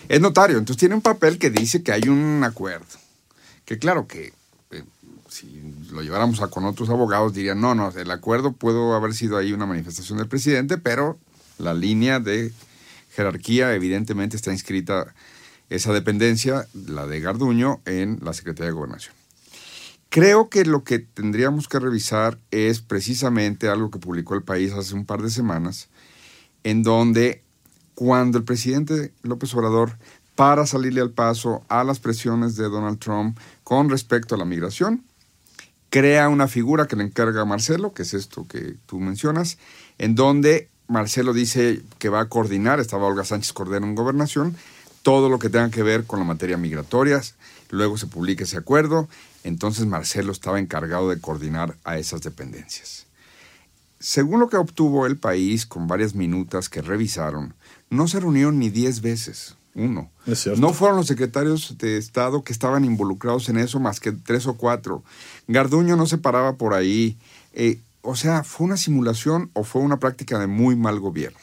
Es 0.10 0.20
notario, 0.20 0.58
entonces 0.58 0.80
tiene 0.80 0.96
un 0.96 1.02
papel 1.02 1.38
que 1.38 1.50
dice 1.50 1.84
que 1.84 1.92
hay 1.92 2.08
un 2.08 2.44
acuerdo. 2.44 2.86
Que 3.66 3.78
claro 3.78 4.08
que 4.08 4.34
eh, 4.72 4.84
si 5.30 5.62
lo 5.92 6.02
lleváramos 6.02 6.42
a 6.42 6.48
con 6.48 6.66
otros 6.66 6.90
abogados 6.90 7.34
dirían, 7.34 7.62
no, 7.62 7.76
no, 7.76 7.90
el 7.92 8.12
acuerdo 8.12 8.54
pudo 8.54 8.96
haber 8.96 9.14
sido 9.14 9.38
ahí 9.38 9.54
una 9.54 9.66
manifestación 9.66 10.18
del 10.18 10.28
presidente, 10.28 10.78
pero 10.78 11.18
la 11.58 11.74
línea 11.74 12.20
de 12.20 12.52
jerarquía 13.12 13.74
evidentemente 13.74 14.36
está 14.36 14.52
inscrita 14.52 15.14
esa 15.70 15.94
dependencia, 15.94 16.68
la 16.74 17.08
de 17.08 17.22
Garduño, 17.22 17.82
en 17.86 18.20
la 18.22 18.34
Secretaría 18.34 18.68
de 18.68 18.76
Gobernación. 18.76 19.16
Creo 20.10 20.50
que 20.50 20.66
lo 20.66 20.84
que 20.84 21.00
tendríamos 21.00 21.70
que 21.70 21.80
revisar 21.80 22.38
es 22.52 22.82
precisamente 22.82 23.70
algo 23.70 23.90
que 23.90 24.00
publicó 24.00 24.36
el 24.36 24.44
país 24.44 24.74
hace 24.74 24.94
un 24.94 25.06
par 25.06 25.22
de 25.22 25.30
semanas, 25.30 25.88
en 26.66 26.84
donde 26.84 27.42
cuando 27.96 28.38
el 28.38 28.44
presidente 28.44 29.14
López 29.24 29.54
Obrador 29.54 29.98
para 30.36 30.66
salirle 30.66 31.02
al 31.02 31.12
paso 31.12 31.64
a 31.68 31.84
las 31.84 32.00
presiones 32.00 32.56
de 32.56 32.64
Donald 32.64 33.00
Trump 33.00 33.38
con 33.64 33.90
respecto 33.90 34.36
a 34.36 34.38
la 34.38 34.46
migración, 34.46 35.04
crea 35.90 36.30
una 36.30 36.48
figura 36.48 36.88
que 36.88 36.96
le 36.96 37.04
encarga 37.04 37.42
a 37.42 37.46
Marcelo, 37.46 37.94
que 37.94 38.04
es 38.04 38.14
esto 38.14 38.48
que 38.48 38.76
tú 38.86 39.00
mencionas, 39.00 39.58
en 39.98 40.16
donde 40.16 40.70
Marcelo 40.88 41.34
dice 41.34 41.82
que 42.00 42.10
va 42.10 42.22
a 42.22 42.30
coordinar, 42.30 42.80
estaba 42.80 43.08
Olga 43.08 43.24
Sánchez 43.24 43.54
Cordero 43.54 43.86
en 43.86 43.96
gobernación, 43.96 44.56
todo 45.04 45.30
lo 45.30 45.40
que 45.40 45.50
tenga 45.50 45.70
que 45.70 45.84
ver 45.84 46.06
con 46.06 46.20
la 46.20 46.26
materia 46.26 46.58
migratoria. 46.58 47.22
Luego 47.70 47.98
se 47.98 48.08
publica 48.08 48.44
ese 48.44 48.58
acuerdo, 48.58 49.08
entonces 49.44 49.86
Marcelo 49.86 50.32
estaba 50.32 50.60
encargado 50.60 51.10
de 51.10 51.20
coordinar 51.20 51.78
a 51.84 51.98
esas 51.98 52.22
dependencias. 52.22 53.06
Según 54.00 54.40
lo 54.40 54.50
que 54.50 54.58
obtuvo 54.58 55.06
el 55.06 55.18
país 55.18 55.66
con 55.66 55.88
varias 55.88 56.16
minutas 56.16 56.70
que 56.70 56.82
revisaron, 56.82 57.54
no 57.92 58.08
se 58.08 58.20
reunieron 58.20 58.58
ni 58.58 58.70
10 58.70 59.02
veces, 59.02 59.58
uno. 59.76 60.10
Es 60.26 60.40
cierto. 60.40 60.60
No 60.60 60.74
fueron 60.74 60.98
los 60.98 61.08
secretarios 61.08 61.78
de 61.78 61.98
Estado 61.98 62.44
que 62.44 62.54
estaban 62.54 62.84
involucrados 62.86 63.48
en 63.50 63.58
eso 63.58 63.80
más 63.80 64.00
que 64.00 64.12
tres 64.12 64.48
o 64.48 64.56
cuatro. 64.56 65.04
Garduño 65.48 65.96
no 65.96 66.08
se 66.08 66.18
paraba 66.18 66.56
por 66.56 66.74
ahí. 66.74 67.18
Eh, 67.54 67.80
o 68.02 68.16
sea, 68.16 68.44
¿fue 68.44 68.66
una 68.66 68.78
simulación 68.78 69.52
o 69.54 69.64
fue 69.64 69.82
una 69.82 70.00
práctica 70.00 70.40
de 70.40 70.48
muy 70.48 70.76
mal 70.76 71.00
gobierno? 71.00 71.38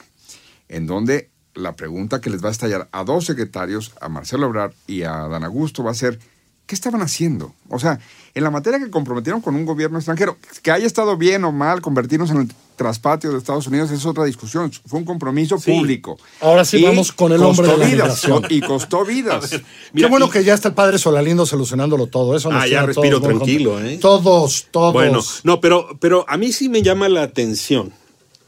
En 0.69 0.87
donde 0.87 1.31
la 1.55 1.77
pregunta 1.77 2.21
que 2.21 2.31
les 2.31 2.43
va 2.43 2.49
a 2.49 2.53
estallar 2.53 2.89
a 2.93 3.05
dos 3.05 3.27
secretarios, 3.27 3.93
a 4.01 4.09
Marcelo 4.09 4.47
Ebrard 4.47 4.73
y 4.87 5.03
a 5.03 5.29
Dan 5.29 5.45
Augusto, 5.45 5.85
va 5.85 5.91
a 5.91 5.95
ser, 5.95 6.19
¿qué 6.69 6.75
estaban 6.77 7.01
haciendo? 7.03 7.55
O 7.71 7.81
sea, 7.81 7.99
en 8.35 8.45
la 8.45 8.51
materia 8.51 8.79
que 8.79 8.91
comprometieron 8.91 9.41
con 9.41 9.57
un 9.57 9.65
gobierno 9.65 9.99
extranjero, 9.99 10.37
que 10.63 10.71
haya 10.71 10.87
estado 10.87 11.17
bien 11.17 11.43
o 11.45 11.51
mal 11.51 11.81
convertirnos 11.81 12.31
en 12.31 12.37
el 12.43 12.53
traspatio 12.77 13.33
de 13.33 13.39
Estados 13.39 13.67
Unidos 13.67 13.91
es 13.91 14.05
otra 14.07 14.25
discusión. 14.25 14.71
Fue 14.87 15.01
un 15.01 15.05
compromiso 15.05 15.59
Sí. 15.59 15.73
público. 15.73 16.17
Ahora 16.41 16.65
sí 16.65 16.77
Y 16.77 16.85
vamos 16.85 17.11
con 17.11 17.33
el 17.33 17.43
hombre 17.43 17.67
de 17.67 17.77
la 17.79 17.87
vidas. 17.87 18.23
Y 18.51 18.61
costó 18.61 19.05
vidas. 19.05 19.51
Mira, 19.95 20.07
Qué 20.07 20.11
bueno 20.11 20.27
y- 20.27 20.31
que 20.31 20.45
ya 20.45 20.55
está 20.55 20.69
el 20.69 20.75
padre 20.75 20.99
Solalindo 20.99 21.47
solucionándolo 21.47 22.07
todo. 22.07 22.37
Eso 22.37 22.53
nos 22.53 22.63
Ah, 22.63 22.69
ya 22.69 22.87
respiro 22.87 23.21
todos 23.21 23.35
tranquilo. 23.35 23.81
¿eh? 23.83 23.97
Todos, 24.01 24.69
todos. 24.71 24.93
Bueno, 24.93 25.21
no, 25.43 25.61
pero, 25.61 25.89
pero 25.99 26.25
a 26.29 26.37
mí 26.37 26.53
sí 26.53 26.69
me 26.69 26.83
llama 26.83 27.09
la 27.09 27.23
atención 27.23 27.93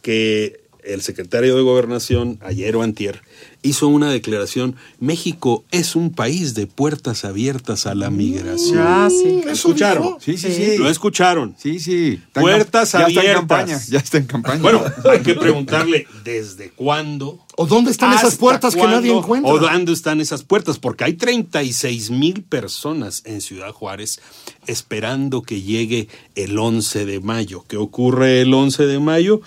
que 0.02 0.60
el 0.84 1.02
secretario 1.02 1.56
de 1.56 1.62
Gobernación, 1.62 2.38
ayer 2.42 2.74
o 2.76 2.82
antier, 2.82 3.22
hizo 3.62 3.88
una 3.88 4.10
declaración, 4.10 4.76
México 5.00 5.64
es 5.70 5.94
un 5.94 6.12
país 6.12 6.54
de 6.54 6.66
puertas 6.66 7.24
abiertas 7.24 7.86
a 7.86 7.94
la 7.94 8.08
migración. 8.10 8.78
Ah, 8.78 9.08
sí. 9.10 9.42
¿Lo 9.44 9.50
escucharon? 9.52 10.16
Sí, 10.20 10.38
sí, 10.38 10.52
sí. 10.52 10.78
¿Lo 10.78 10.88
escucharon? 10.88 11.54
Sí, 11.58 11.78
sí. 11.80 12.20
Está 12.26 12.40
en 12.40 12.44
Puertas 12.46 12.92
camp- 12.92 13.02
Ya 13.02 13.08
está 13.08 13.20
en 13.20 13.26
abiertas. 13.26 13.40
campaña. 13.58 13.80
Ya 13.90 13.98
está 13.98 14.18
en 14.18 14.24
campaña. 14.26 14.62
Bueno, 14.62 14.82
hay 15.10 15.20
que 15.20 15.34
preguntarle 15.34 16.06
desde 16.24 16.70
cuándo. 16.70 17.38
¿O 17.56 17.66
dónde 17.66 17.90
están 17.90 18.12
esas 18.12 18.24
¿Hasta 18.24 18.40
puertas 18.40 18.74
que 18.74 18.82
nadie 18.82 19.12
encuentra? 19.14 19.52
¿O 19.52 19.58
dónde 19.58 19.92
están 19.92 20.20
esas 20.22 20.42
puertas? 20.44 20.78
Porque 20.78 21.04
hay 21.04 21.12
36 21.14 22.10
mil 22.10 22.42
personas 22.42 23.20
en 23.26 23.42
Ciudad 23.42 23.70
Juárez 23.72 24.20
esperando 24.66 25.42
que 25.42 25.60
llegue 25.60 26.08
el 26.36 26.58
11 26.58 27.04
de 27.04 27.20
mayo. 27.20 27.64
¿Qué 27.68 27.76
ocurre 27.76 28.40
el 28.40 28.54
11 28.54 28.86
de 28.86 28.98
mayo? 28.98 29.42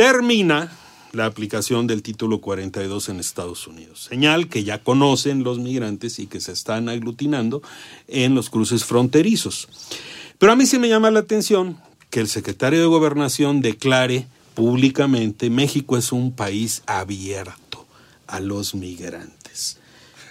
Termina 0.00 0.72
la 1.12 1.26
aplicación 1.26 1.86
del 1.86 2.02
título 2.02 2.40
42 2.40 3.10
en 3.10 3.20
Estados 3.20 3.66
Unidos. 3.66 4.04
Señal 4.08 4.48
que 4.48 4.64
ya 4.64 4.82
conocen 4.82 5.44
los 5.44 5.58
migrantes 5.58 6.18
y 6.20 6.26
que 6.26 6.40
se 6.40 6.52
están 6.52 6.88
aglutinando 6.88 7.60
en 8.08 8.34
los 8.34 8.48
cruces 8.48 8.86
fronterizos. 8.86 9.68
Pero 10.38 10.52
a 10.52 10.56
mí 10.56 10.64
sí 10.64 10.78
me 10.78 10.88
llama 10.88 11.10
la 11.10 11.20
atención 11.20 11.76
que 12.08 12.20
el 12.20 12.28
secretario 12.28 12.80
de 12.80 12.86
Gobernación 12.86 13.60
declare 13.60 14.26
públicamente 14.54 15.50
México 15.50 15.98
es 15.98 16.12
un 16.12 16.32
país 16.32 16.82
abierto 16.86 17.84
a 18.26 18.40
los 18.40 18.74
migrantes. 18.74 19.80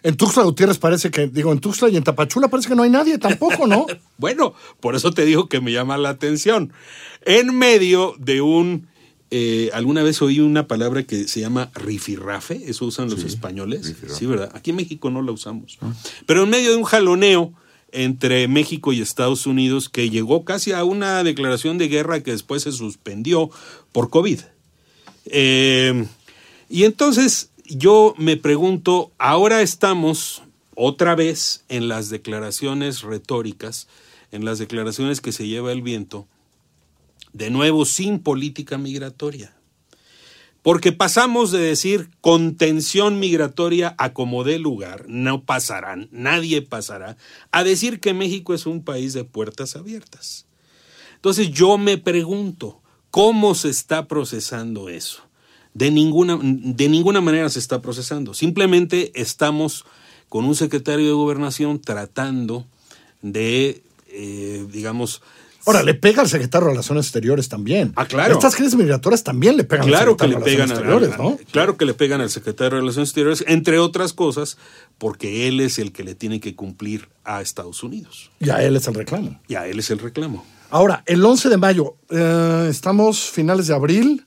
En 0.02 0.18
Tuxtla 0.18 0.46
Gutiérrez 0.46 0.80
parece 0.80 1.12
que, 1.12 1.28
digo, 1.28 1.52
en 1.52 1.60
Tuxtla 1.60 1.90
y 1.90 1.98
en 1.98 2.04
Tapachula 2.04 2.48
parece 2.48 2.70
que 2.70 2.76
no 2.76 2.82
hay 2.82 2.90
nadie 2.90 3.20
tampoco, 3.20 3.68
¿no? 3.68 3.86
Bueno, 4.18 4.56
por 4.80 4.96
eso 4.96 5.12
te 5.12 5.26
digo 5.26 5.48
que 5.48 5.62
me 5.62 5.72
llama 5.72 6.00
la 6.00 6.10
atención. 6.10 6.74
En 7.22 7.56
medio 7.56 8.16
de 8.18 8.42
un... 8.42 8.90
eh, 9.32 9.70
alguna 9.74 10.02
vez 10.04 10.22
oí 10.22 10.40
una 10.40 10.68
palabra 10.68 11.04
que 11.04 11.28
se 11.28 11.40
llama 11.40 11.70
rifirrafe, 11.76 12.70
eso 12.70 12.86
usan 12.86 13.10
los 13.10 13.24
españoles. 13.24 13.88
rifirrafe. 13.88 14.20
Sí, 14.20 14.26
¿verdad? 14.26 14.52
Aquí 14.56 14.72
en 14.72 14.78
México 14.78 15.12
no 15.12 15.22
la 15.22 15.32
usamos. 15.32 15.78
Pero 16.26 16.44
en 16.44 16.50
medio 16.50 16.72
de 16.72 16.78
un 16.78 16.84
jaloneo 16.84 17.54
entre 17.92 18.48
México 18.48 18.94
y 18.94 19.02
Estados 19.02 19.46
Unidos 19.46 19.90
que 19.90 20.10
llegó 20.10 20.46
casi 20.46 20.72
a 20.72 20.84
una 20.84 21.24
declaración 21.24 21.78
de 21.78 21.88
guerra 21.88 22.22
que 22.22 22.32
después 22.32 22.64
se 22.64 22.72
suspendió 22.72 23.50
por 23.92 24.10
COVID. 24.10 24.40
Eh, 25.26 26.06
y 26.70 26.84
entonces 26.84 27.52
yo 27.66 28.16
me 28.18 28.38
pregunto, 28.38 29.12
ahora 29.18 29.62
estamos 29.62 30.44
otra 30.76 31.16
vez 31.16 31.66
en 31.70 31.88
las 31.88 32.10
declaraciones 32.10 33.02
retóricas, 33.02 33.88
en 34.32 34.46
las 34.46 34.60
declaraciones 34.60 35.22
que 35.22 35.32
se 35.32 35.48
lleva 35.48 35.72
el 35.72 35.82
viento, 35.82 36.28
de 37.34 37.50
nuevo 37.50 37.86
sin 37.86 38.20
política 38.20 38.78
migratoria. 38.78 39.56
Porque 40.62 40.92
pasamos 40.92 41.52
de 41.52 41.60
decir 41.60 42.10
contención 42.20 43.20
migratoria 43.20 43.96
a 43.98 44.14
como 44.14 44.44
dé 44.44 44.60
lugar, 44.60 45.06
no 45.08 45.46
pasarán, 45.46 46.10
nadie 46.12 46.62
pasará, 46.62 47.18
a 47.52 47.64
decir 47.64 48.00
que 48.02 48.14
México 48.14 48.54
es 48.54 48.66
un 48.66 48.84
país 48.84 49.14
de 49.14 49.24
puertas 49.24 49.78
abiertas. 49.78 50.46
Entonces 51.16 51.52
yo 51.52 51.78
me 51.78 51.98
pregunto, 51.98 52.82
¿cómo 53.10 53.56
se 53.56 53.70
está 53.70 54.08
procesando 54.08 54.90
eso? 54.90 55.24
De 55.74 55.92
ninguna, 55.92 56.38
de 56.42 56.90
ninguna 56.90 57.22
manera 57.22 57.50
se 57.50 57.60
está 57.60 57.82
procesando. 57.82 58.34
Simplemente 58.34 59.12
estamos 59.16 59.86
con 60.28 60.46
un 60.46 60.56
secretario 60.56 61.06
de 61.06 61.14
gobernación 61.14 61.80
tratando 61.80 62.66
de, 63.22 63.82
eh, 64.08 64.66
digamos, 64.72 65.22
Ahora, 65.66 65.84
le 65.84 65.94
pega 65.94 66.22
al 66.22 66.30
secretario 66.30 66.66
de 66.68 66.72
Relaciones 66.72 67.06
Exteriores 67.06 67.50
también. 67.50 67.94
Ah, 67.96 68.06
claro. 68.06 68.34
Estas 68.34 68.56
crisis 68.56 68.76
migratorias 68.76 69.24
también 69.24 69.58
le 69.58 69.64
pegan 69.64 69.86
claro 69.88 70.12
al 70.12 70.18
que 70.18 70.28
le 70.28 70.34
secretario 70.36 70.58
de 70.60 70.66
pegan 70.66 70.70
Relaciones 70.70 70.98
al- 70.98 71.04
Exteriores, 71.10 71.40
¿no? 71.46 71.52
claro 71.52 71.78
que 71.78 71.86
le 71.86 71.94
pegan 71.94 72.22
al 72.22 72.30
secretario 72.30 72.72
de 72.76 72.80
Relaciones 72.82 73.10
Exteriores, 73.10 73.44
entre 73.48 73.78
otras 73.80 74.14
cosas, 74.14 74.58
porque 74.98 75.48
él 75.48 75.60
es 75.60 75.78
el 75.80 75.92
que 75.92 76.04
le 76.04 76.16
tiene 76.16 76.40
que 76.40 76.56
cumplir 76.56 77.10
a 77.24 77.42
Estados 77.42 77.84
Unidos. 77.84 78.32
Y 78.40 78.50
a 78.50 78.64
él 78.64 78.76
es 78.76 78.88
el 78.88 78.94
reclamo. 78.96 79.40
Y 79.48 79.56
a 79.56 79.68
él 79.68 79.80
es 79.80 79.90
el 79.92 80.00
reclamo. 80.00 80.46
Ahora, 80.72 81.04
el 81.08 81.24
11 81.26 81.50
de 81.50 81.58
mayo, 81.58 81.96
eh, 82.10 82.68
estamos 82.70 83.20
finales 83.30 83.68
de 83.68 83.74
abril. 83.74 84.26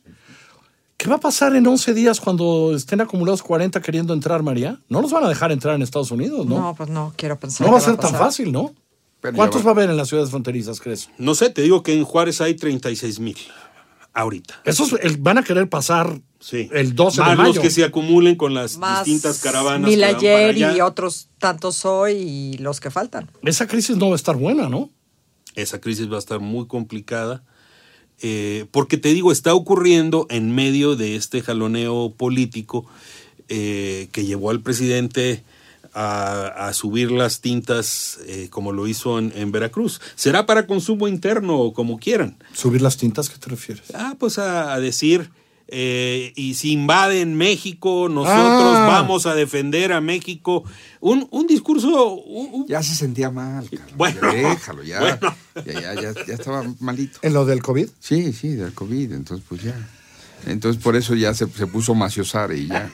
¿Qué 0.97 1.09
va 1.09 1.17
a 1.17 1.21
pasar 1.21 1.57
en 1.57 1.67
11 1.67 1.95
días 1.95 2.21
cuando 2.21 2.75
estén 2.77 3.01
acumulados 3.01 3.43
40 3.43 3.81
queriendo 3.81 4.15
entrar, 4.15 4.43
María? 4.45 4.79
No 4.89 5.03
los 5.03 5.11
van 5.11 5.25
a 5.25 5.29
dejar 5.29 5.51
entrar 5.51 5.75
en 5.75 5.83
Estados 5.83 6.13
Unidos, 6.13 6.47
¿no? 6.47 6.61
No, 6.61 6.75
pues 6.77 6.89
no 6.91 7.13
quiero 7.17 7.39
pensar. 7.41 7.67
No 7.67 7.73
va 7.73 7.79
a 7.79 7.83
ser 7.83 7.97
tan 7.97 8.13
fácil, 8.15 8.53
¿no? 8.53 8.73
Pero 9.23 9.35
¿Cuántos 9.37 9.63
va- 9.63 9.67
va 9.67 9.71
a 9.71 9.75
haber 9.75 9.91
en 9.91 9.97
las 9.97 10.09
ciudades 10.09 10.29
fronterizas, 10.31 10.81
crees? 10.81 11.09
No 11.17 11.35
sé, 11.35 11.49
te 11.49 11.63
digo 11.63 11.83
que 11.83 11.95
en 11.97 12.05
Juárez 12.05 12.41
hay 12.43 12.55
36 12.55 13.19
mil 13.21 13.39
ahorita. 14.13 14.61
Esos 14.67 14.95
van 15.21 15.39
a 15.39 15.43
querer 15.43 15.69
pasar 15.71 16.21
Sí. 16.41 16.69
el 16.73 16.95
12 16.95 17.21
Más 17.21 17.31
de 17.31 17.37
mayo. 17.37 17.55
los 17.55 17.59
que 17.63 17.71
se 17.71 17.85
acumulen 17.85 18.35
con 18.37 18.53
las 18.53 18.77
Más 18.77 19.05
distintas 19.07 19.39
caravanas. 19.41 19.89
mil 19.89 20.03
ayer 20.05 20.59
y 20.59 20.81
otros 20.83 21.29
tantos 21.39 21.85
hoy 21.87 22.13
y 22.15 22.59
los 22.59 22.81
que 22.81 22.91
faltan. 22.91 23.31
Esa 23.43 23.67
crisis 23.67 23.97
no 23.97 24.09
va 24.09 24.15
a 24.15 24.17
estar 24.17 24.37
buena, 24.37 24.69
¿no? 24.69 24.91
Esa 25.55 25.81
crisis 25.81 26.11
va 26.11 26.17
a 26.17 26.19
estar 26.19 26.41
muy 26.41 26.67
complicada. 26.67 27.45
eh, 28.25 28.67
porque 28.71 28.99
te 28.99 29.09
digo, 29.15 29.33
está 29.33 29.53
ocurriendo 29.53 30.27
en 30.31 30.55
medio 30.55 30.95
de 30.95 31.17
este 31.17 31.43
jaloneo 31.43 32.15
político 32.17 32.87
eh, 33.49 34.09
que 34.13 34.25
llevó 34.25 34.51
al 34.51 34.61
presidente 34.61 35.43
a, 35.95 36.69
a 36.69 36.73
subir 36.73 37.11
las 37.11 37.41
tintas 37.41 38.19
eh, 38.27 38.49
como 38.51 38.73
lo 38.73 38.87
hizo 38.87 39.19
en, 39.19 39.33
en 39.37 39.53
Veracruz. 39.53 40.01
Será 40.15 40.47
para 40.47 40.67
consumo 40.67 41.09
interno 41.09 41.59
o 41.59 41.73
como 41.73 41.99
quieran. 41.99 42.37
¿Subir 42.53 42.83
las 42.83 42.97
tintas? 42.97 43.29
¿Qué 43.31 43.39
te 43.39 43.51
refieres? 43.51 43.85
Ah, 43.95 44.15
pues 44.19 44.39
a, 44.39 44.73
a 44.73 44.81
decir, 44.81 45.31
eh, 45.69 46.33
y 46.37 46.55
si 46.55 46.73
invaden 46.73 47.37
México, 47.37 48.09
nosotros 48.11 48.77
Ah. 48.77 48.87
vamos 48.89 49.27
a 49.27 49.35
defender 49.35 49.93
a 49.93 50.01
México. 50.01 50.65
Un, 51.01 51.27
un 51.31 51.47
discurso... 51.47 52.15
un- 52.15 52.49
un- 52.53 52.67
Ya 52.69 52.83
se 52.83 52.95
sentía 52.95 53.31
mal, 53.31 53.69
Carlos. 53.71 53.97
Bueno, 53.97 54.33
Déjalo, 54.33 54.83
ya. 54.83 55.01
bueno. 55.01 55.19
Ya, 55.67 55.73
ya, 55.81 55.95
ya, 55.95 56.13
ya 56.27 56.35
estaba 56.35 56.65
malito. 56.81 57.19
¿En 57.23 57.33
lo 57.35 57.45
del 57.45 57.63
COVID? 57.63 57.89
Sí, 58.01 58.33
sí, 58.33 58.49
del 58.51 58.73
COVID. 58.75 59.13
Entonces, 59.13 59.45
pues 59.49 59.63
ya. 59.63 59.75
Entonces, 60.47 60.83
por 60.83 60.97
eso 60.97 61.15
ya 61.15 61.33
se, 61.35 61.47
se 61.49 61.67
puso 61.69 61.95
maciosare 61.95 62.59
y 62.59 62.67
ya. 62.67 62.91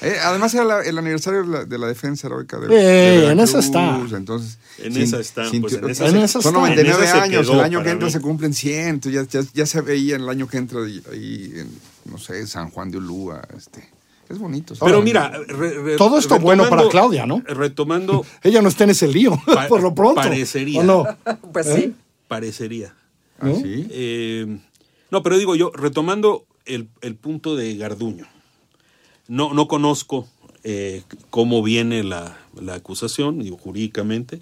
Eh, 0.00 0.16
además, 0.22 0.54
era 0.54 0.64
la- 0.64 0.82
el 0.82 0.96
aniversario 0.96 1.42
de 1.42 1.48
la, 1.48 1.64
de 1.64 1.78
la 1.78 1.86
defensa 1.88 2.28
heroica 2.28 2.58
de, 2.58 2.66
Eh, 2.66 3.20
de 3.20 3.30
en 3.32 3.40
esa 3.40 3.58
Veracruz, 3.58 3.64
está. 4.06 4.16
Entonces, 4.16 4.58
En 4.78 4.96
esa 4.96 5.18
están, 5.20 5.60
pues, 5.60 5.72
en 5.74 5.90
esa 5.90 6.26
se- 6.26 6.28
son 6.30 6.40
está. 6.40 6.50
99 6.52 6.98
en 6.98 7.04
esa 7.04 7.12
se 7.16 7.20
años. 7.22 7.40
quedó 7.46 7.54
El 7.54 7.60
año 7.60 7.82
que 7.82 7.90
entra 7.90 8.06
mí. 8.06 8.12
se 8.12 8.20
cumplen 8.20 8.54
100. 8.54 8.88
entonces 8.88 9.28
Ya, 9.32 9.40
ya, 9.40 9.46
ya 9.52 9.66
se 9.66 9.80
veía 9.80 10.16
el 10.16 10.28
año 10.28 10.46
que 10.46 10.56
entra 10.58 10.80
ahí, 10.82 11.52
en, 11.56 11.68
no 12.04 12.18
sé, 12.18 12.46
San 12.46 12.70
Juan 12.70 12.90
de 12.90 12.98
Ulúa. 12.98 13.42
Este. 13.56 13.88
Es 14.28 14.38
bonito. 14.38 14.74
Pero 14.84 15.00
mira, 15.02 15.30
re- 15.48 15.82
re- 15.82 15.96
Todo 15.96 16.18
esto 16.18 16.38
bueno 16.38 16.68
para 16.68 16.86
Claudia, 16.88 17.24
¿no? 17.26 17.42
Retomando, 17.46 18.24
Ella 18.42 18.60
no 18.62 18.68
está 18.68 18.84
en 18.84 18.90
ese 18.90 19.08
lío, 19.08 19.40
Pa- 19.46 19.66
por 19.68 19.82
lo 19.82 19.94
pronto. 19.94 20.20
parecería. 20.20 20.80
¿O 20.80 20.84
no? 20.84 21.04
Pues 21.52 21.66
¿Eh? 21.68 21.74
sí. 21.76 21.94
parecería. 22.28 22.94
¿Ah, 23.40 23.50
sí? 23.54 23.86
Eh, 23.90 24.58
no, 25.10 25.22
pero 25.22 25.38
digo 25.38 25.56
yo, 25.56 25.70
retomando 25.74 26.44
el, 26.66 26.88
el 27.00 27.14
punto 27.16 27.56
de 27.56 27.76
Garduño, 27.78 28.26
no, 29.28 29.52
no 29.54 29.68
conozco 29.68 30.26
eh, 30.64 31.02
cómo 31.30 31.62
viene 31.62 32.02
la, 32.02 32.36
la 32.60 32.74
acusación, 32.74 33.38
digo, 33.38 33.56
jurídicamente. 33.56 34.40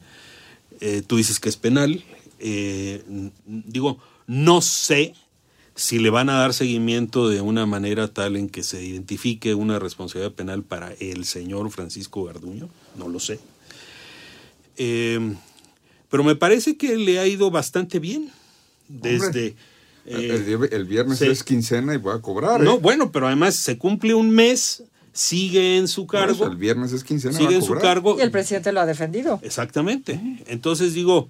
Eh, 0.80 1.02
tú 1.06 1.16
dices 1.16 1.40
que 1.40 1.48
es 1.48 1.56
penal. 1.56 2.02
Eh, 2.38 3.30
digo, 3.44 3.98
no 4.26 4.62
sé 4.62 5.14
si 5.74 5.98
le 5.98 6.08
van 6.08 6.30
a 6.30 6.38
dar 6.38 6.54
seguimiento 6.54 7.28
de 7.28 7.42
una 7.42 7.66
manera 7.66 8.08
tal 8.08 8.36
en 8.36 8.48
que 8.48 8.62
se 8.62 8.82
identifique 8.82 9.54
una 9.54 9.78
responsabilidad 9.78 10.32
penal 10.32 10.62
para 10.62 10.92
el 10.94 11.26
señor 11.26 11.70
Francisco 11.70 12.24
Garduño, 12.24 12.70
no 12.96 13.08
lo 13.08 13.20
sé. 13.20 13.38
Pero 14.76 16.24
me 16.24 16.34
parece 16.34 16.76
que 16.78 16.96
le 16.96 17.18
ha 17.18 17.26
ido 17.26 17.50
bastante 17.50 17.98
bien 17.98 18.30
desde... 18.88 19.54
eh, 20.06 20.44
el- 20.46 20.72
el 20.72 20.84
viernes 20.84 21.18
sí. 21.18 21.26
es 21.26 21.42
quincena 21.44 21.94
y 21.94 21.98
voy 21.98 22.14
a 22.16 22.20
cobrar. 22.20 22.60
no, 22.60 22.74
¿eh? 22.74 22.78
bueno, 22.80 23.10
pero 23.12 23.26
además 23.26 23.54
se 23.56 23.76
cumple 23.78 24.14
un 24.14 24.30
mes, 24.30 24.82
sigue 25.12 25.76
en 25.78 25.88
su 25.88 26.06
cargo, 26.06 26.46
el 26.46 26.56
viernes 26.56 26.92
es 26.92 27.02
quincena. 27.04 27.32
sigue 27.34 27.46
va 27.46 27.52
a 27.52 27.56
en 27.56 27.62
su 27.62 27.74
cargo. 27.74 28.16
Y 28.18 28.22
el 28.22 28.30
presidente 28.30 28.72
lo 28.72 28.80
ha 28.80 28.86
defendido. 28.86 29.40
Exactamente. 29.42 30.20
Entonces 30.46 30.94
digo, 30.94 31.28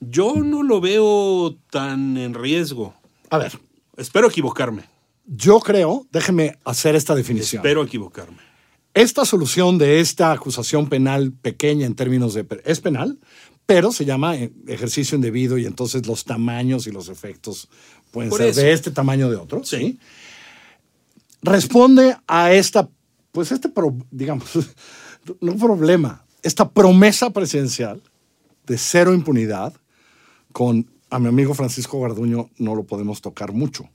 yo 0.00 0.34
no 0.36 0.62
lo 0.62 0.80
veo 0.80 1.56
tan 1.70 2.16
en 2.16 2.34
riesgo. 2.34 2.94
A 3.30 3.38
ver, 3.38 3.52
Espero 3.96 4.28
equivocarme. 4.28 4.82
yo 5.26 5.60
creo, 5.60 6.06
déjeme 6.10 6.58
hacer 6.64 6.96
esta 6.96 7.14
definición. 7.14 7.60
Espero 7.60 7.82
equivocarme. 7.84 8.38
Esta 8.94 9.24
solución 9.24 9.78
de 9.78 10.00
esta 10.00 10.32
acusación 10.32 10.88
penal 10.88 11.32
pequeña 11.32 11.86
en 11.86 11.94
términos 11.94 12.34
de... 12.34 12.44
Es 12.64 12.80
penal, 12.80 13.18
pero 13.66 13.92
se 13.92 14.04
llama 14.04 14.36
eh, 14.36 14.50
ejercicio 14.66 15.14
indebido 15.14 15.58
y 15.58 15.66
entonces 15.66 16.06
los 16.08 16.24
tamaños 16.24 16.88
y 16.88 16.90
los 16.90 17.08
efectos 17.08 17.68
pueden 18.10 18.30
Por 18.30 18.38
ser 18.38 18.48
eso. 18.48 18.60
de 18.60 18.72
este 18.72 18.90
tamaño 18.90 19.26
o 19.26 19.30
de 19.30 19.36
otro. 19.36 19.64
Sí. 19.64 19.76
¿sí? 19.76 19.98
Responde 21.42 22.16
a 22.26 22.52
esta, 22.52 22.88
pues 23.32 23.50
este, 23.52 23.68
pro- 23.68 23.96
digamos, 24.10 24.50
no 25.40 25.56
problema, 25.56 26.24
esta 26.42 26.68
promesa 26.68 27.30
presidencial 27.30 28.02
de 28.66 28.76
cero 28.78 29.14
impunidad 29.14 29.72
con 30.52 30.90
a 31.10 31.18
mi 31.18 31.28
amigo 31.28 31.54
Francisco 31.54 32.00
Garduño 32.00 32.50
no 32.58 32.74
lo 32.74 32.84
podemos 32.84 33.20
tocar 33.20 33.52
mucho. 33.52 33.88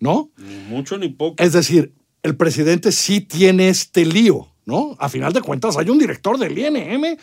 ¿no? 0.00 0.30
Ni 0.36 0.54
mucho 0.68 0.96
ni 0.96 1.08
poco. 1.08 1.42
Es 1.42 1.52
decir, 1.52 1.92
el 2.22 2.36
presidente 2.36 2.92
sí 2.92 3.20
tiene 3.20 3.68
este 3.68 4.04
lío, 4.06 4.46
¿no? 4.64 4.94
A 5.00 5.08
final 5.08 5.32
de 5.32 5.40
cuentas, 5.42 5.76
hay 5.76 5.90
un 5.90 5.98
director 5.98 6.38
del 6.38 6.56
INM 6.56 7.16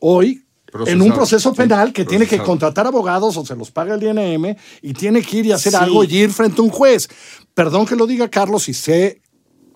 hoy 0.00 0.44
en 0.86 1.02
un 1.02 1.12
proceso 1.12 1.52
penal 1.54 1.92
que 1.92 2.04
tiene 2.04 2.26
que 2.26 2.38
contratar 2.38 2.86
abogados 2.86 3.36
o 3.36 3.44
se 3.44 3.56
los 3.56 3.70
paga 3.70 3.94
el 3.94 4.02
INM 4.02 4.56
y 4.82 4.92
tiene 4.92 5.22
que 5.22 5.38
ir 5.38 5.46
y 5.46 5.52
hacer 5.52 5.72
Sí. 5.72 5.78
algo 5.80 6.04
y 6.04 6.16
ir 6.16 6.30
frente 6.32 6.60
a 6.60 6.64
un 6.64 6.70
juez. 6.70 7.08
Perdón 7.54 7.86
que 7.86 7.96
lo 7.96 8.06
diga 8.06 8.28
Carlos 8.28 8.68
y 8.68 8.74
sé, 8.74 9.20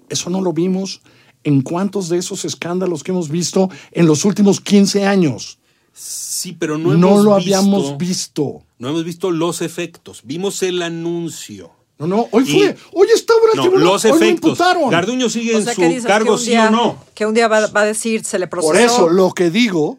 eso 0.09 0.31
no 0.31 0.41
lo 0.41 0.53
vimos 0.53 1.01
en 1.43 1.61
cuántos 1.63 2.09
de 2.09 2.19
esos 2.19 2.45
escándalos 2.45 3.03
que 3.03 3.11
hemos 3.13 3.29
visto 3.29 3.69
en 3.93 4.07
los 4.07 4.25
últimos 4.25 4.61
15 4.61 5.07
años. 5.07 5.59
Sí, 5.93 6.53
pero 6.59 6.77
no, 6.79 6.95
No, 6.95 7.09
hemos 7.09 7.25
lo 7.25 7.37
visto- 7.37 7.57
habíamos 7.57 7.97
visto. 7.99 8.63
No 8.79 8.89
hemos 8.89 9.05
visto 9.05 9.31
los 9.31 9.63
efectos. 9.63 10.23
Vimos 10.25 10.63
el 10.63 10.83
anuncio. 10.83 11.71
No, 11.99 12.09
no, 12.09 12.29
hoy 12.33 12.43
Y- 12.45 12.53
fue, 12.53 12.77
hoy 12.93 13.07
estaba 13.15 13.39
en 13.45 13.51
el 13.53 13.57
No, 13.57 13.63
tribunal, 13.63 13.85
los 13.87 14.05
hoy 14.05 14.11
efectos. 14.11 14.51
imputaron. 14.51 14.91
Garduño 14.91 15.29
sigue 15.29 15.55
O 15.55 15.59
en 15.59 15.65
su 15.65 16.07
cargo, 16.07 16.25
que 16.27 16.33
un 16.33 16.39
sí 16.39 16.51
día, 16.51 16.67
o 16.69 16.71
no. 16.73 16.97
Que 17.15 17.25
un 17.27 17.35
día 17.35 17.47
va, 17.47 17.69
va 17.69 17.83
a 17.83 17.85
decir, 17.85 18.25
se 18.25 18.39
le 18.41 18.49
procesó. 18.49 18.73
Por 18.73 18.81
eso, 18.81 19.09
lo 19.09 19.31
que 19.33 19.51
digo, 19.51 19.99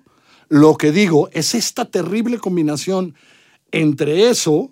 lo 0.50 0.76
que 0.78 0.92
digo 0.92 1.30
es 1.34 1.56
esta 1.56 1.86
terrible 1.86 2.38
combinación 2.40 3.16
entre 3.72 4.30
eso, 4.30 4.72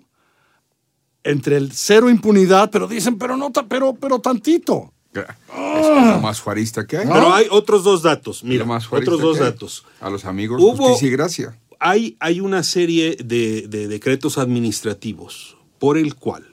entre 1.24 1.56
el 1.56 1.72
cero 1.72 2.10
impunidad, 2.10 2.70
pero 2.70 2.86
dicen, 2.86 3.18
pero 3.18 3.36
no, 3.36 3.50
pero, 3.52 3.94
pero 3.94 4.20
tantito. 4.20 4.92
Es 5.14 5.86
lo 6.14 6.20
más 6.20 6.40
juarista 6.40 6.86
que 6.86 6.98
hay. 6.98 7.06
Pero 7.06 7.32
hay 7.32 7.46
otros 7.50 7.84
dos 7.84 8.02
datos. 8.02 8.42
Mira, 8.44 8.64
más 8.64 8.86
juarista 8.86 9.14
otros 9.14 9.22
dos 9.36 9.38
datos. 9.38 9.84
A 10.00 10.10
los 10.10 10.24
amigos, 10.24 10.60
Hubo- 10.60 10.76
justicia 10.88 11.08
y 11.08 11.10
gracia. 11.10 11.58
Hay, 11.78 12.16
hay 12.20 12.40
una 12.40 12.62
serie 12.62 13.16
de, 13.22 13.66
de 13.68 13.88
decretos 13.88 14.38
administrativos 14.38 15.56
por 15.78 15.98
el 15.98 16.14
cual, 16.14 16.46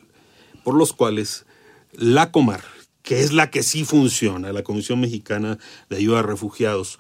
por 0.64 0.76
los 0.76 0.94
cuales 0.94 1.46
la 1.94 2.32
Comar, 2.32 2.62
que 3.02 3.22
es 3.22 3.32
la 3.32 3.50
que 3.50 3.64
sí 3.64 3.84
funciona, 3.86 4.52
la 4.52 4.64
Comisión 4.64 5.00
Mexicana 5.00 5.58
de 5.90 5.98
Ayuda 5.98 6.20
a 6.20 6.24
Refugiados, 6.24 7.00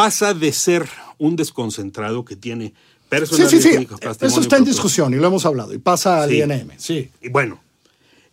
pasa 0.00 0.32
de 0.32 0.50
ser 0.52 0.88
un 1.18 1.36
desconcentrado 1.36 2.24
que 2.24 2.34
tiene 2.34 2.68
Sí, 2.68 2.74
personal 3.10 3.50
sí, 3.50 3.60
sí. 3.60 3.68
jurídico, 3.70 3.96
Eso 4.20 4.40
está 4.40 4.56
en 4.56 4.64
discusión 4.64 5.12
y 5.12 5.16
lo 5.16 5.26
hemos 5.26 5.44
hablado. 5.44 5.74
Y 5.74 5.78
pasa 5.78 6.22
al 6.22 6.30
Sí. 6.30 6.36
INM, 6.40 6.70
sí. 6.78 7.10
Y 7.20 7.28
bueno, 7.28 7.60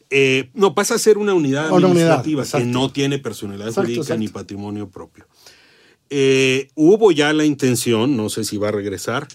eh, 0.09 0.49
no, 0.53 0.73
pasa 0.73 0.95
a 0.95 0.97
ser 0.97 1.17
una 1.17 1.33
unidad 1.33 1.69
Una 1.71 1.87
unidad, 1.87 2.19
administrativa 2.19 2.45
que 2.59 2.65
no 2.65 2.89
tiene 2.89 3.19
personalidad 3.19 3.67
Exacto, 3.67 3.81
jurídica 3.87 4.01
exacto. 4.03 4.19
ni 4.19 4.27
patrimonio 4.29 4.89
propio. 4.89 5.25
Eh, 6.09 6.69
hubo 6.75 7.11
ya 7.11 7.33
la 7.33 7.43
intención, 7.43 8.15
no 8.15 8.29
sé 8.29 8.45
si 8.45 8.55
va 8.55 8.69
a 8.69 8.71
regresar, 8.71 9.27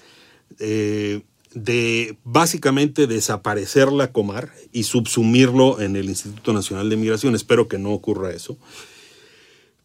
eh, 0.59 1.21
de 1.53 2.17
básicamente 2.25 3.07
desaparecer 3.07 3.93
la 3.93 4.11
Comar 4.11 4.53
y 4.73 4.85
subsumirlo 4.85 5.83
en 5.83 5.97
el 5.97 6.07
Instituto 6.09 6.55
Nacional 6.55 6.89
de 6.89 6.97
Migración. 6.97 7.35
Espero 7.35 7.69
que 7.69 7.77
no 7.77 7.91
ocurra 7.91 8.31
eso. 8.31 8.57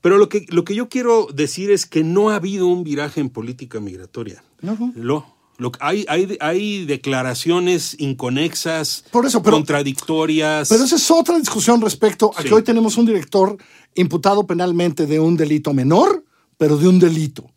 Pero 0.02 0.18
lo 0.18 0.30
que, 0.30 0.46
lo 0.50 0.64
que 0.64 0.76
yo 0.76 0.90
quiero 0.90 1.28
decir 1.34 1.72
es 1.72 1.86
que 1.86 2.04
no 2.04 2.30
ha 2.30 2.36
habido 2.36 2.68
un 2.68 2.84
viraje 2.84 3.20
en 3.20 3.30
política 3.30 3.80
migratoria. 3.80 4.44
No. 4.62 4.94
Lo, 4.96 5.26
lo- 5.58 5.72
hay, 5.80 6.06
hay, 6.08 6.38
hay 6.40 6.86
declaraciones 6.86 7.96
inconexas, 8.00 9.04
Por 9.12 9.26
eso, 9.26 9.42
pero- 9.42 9.58
contradictorias. 9.58 10.70
Pero 10.70 10.84
esa 10.84 10.96
es 10.96 11.12
otra 11.12 11.38
discusión 11.40 11.82
respecto 11.82 12.32
a 12.36 12.42
Sí. 12.42 12.48
que 12.48 12.54
hoy 12.54 12.64
tenemos 12.64 12.98
un 12.98 13.06
director 13.08 13.58
imputado 13.96 14.46
penalmente 14.46 15.08
de 15.08 15.20
un 15.20 15.36
delito 15.36 15.74
menor, 15.74 16.24
pero 16.58 16.78
de 16.78 16.88
un 16.88 17.00
delito. 17.00 17.50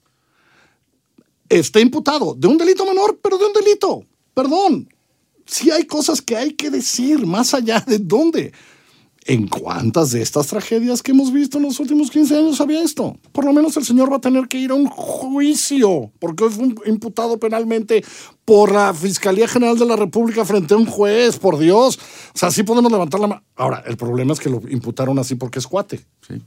Está 1.49 1.81
imputado 1.81 2.35
de 2.35 2.47
un 2.47 2.57
delito 2.57 2.87
menor, 2.87 3.19
pero 3.23 3.37
de 3.37 3.47
un 3.47 3.53
delito. 3.53 4.05
Perdón. 4.35 4.89
Sí 5.47 5.71
hay 5.71 5.85
cosas 5.85 6.23
que 6.23 6.37
hay 6.37 6.53
que 6.53 6.71
decir, 6.71 7.27
más 7.27 7.55
allá 7.55 7.81
de 7.81 7.99
dónde. 7.99 8.53
¿En 9.27 9.47
cuántas 9.49 10.12
de 10.12 10.23
estas 10.23 10.47
tragedias 10.47 11.03
que 11.03 11.12
hemos 11.12 11.33
visto 11.33 11.59
en 11.59 11.65
los 11.65 11.79
últimos 11.79 12.11
15 12.11 12.39
años 12.39 12.61
había 12.61 12.83
esto? 12.83 13.19
Por 13.33 13.45
lo 13.45 13.53
menos 13.53 13.77
el 13.77 13.85
señor 13.85 14.11
va 14.11 14.17
a 14.17 14.21
tener 14.21 14.49
que 14.49 14.59
ir 14.59 14.71
a 14.71 14.75
un 14.75 14.87
juicio, 14.87 16.11
porque 16.19 16.47
es 16.47 16.57
un 16.57 16.75
imputado 16.87 17.39
penalmente 17.39 18.03
por 18.47 18.73
la 18.73 18.95
Fiscalía 18.95 19.47
General 19.47 19.79
de 19.79 19.85
la 19.85 19.97
República 19.97 20.45
frente 20.45 20.73
a 20.73 20.79
un 20.79 20.87
juez, 20.87 21.39
por 21.39 21.59
Dios. 21.59 21.99
O 22.35 22.39
sea, 22.39 22.50
sí 22.50 22.62
podemos 22.62 22.91
levantar 22.91 23.21
la 23.21 23.26
mano. 23.26 23.43
Ahora, 23.56 23.83
el 23.87 23.99
problema 23.99 24.33
es 24.33 24.41
que 24.41 24.49
lo 24.49 24.63
imputaron 24.71 25.19
así 25.19 25.35
porque 25.35 25.59
es 25.59 25.67
cuate. 25.67 26.00
Sí. 26.26 26.41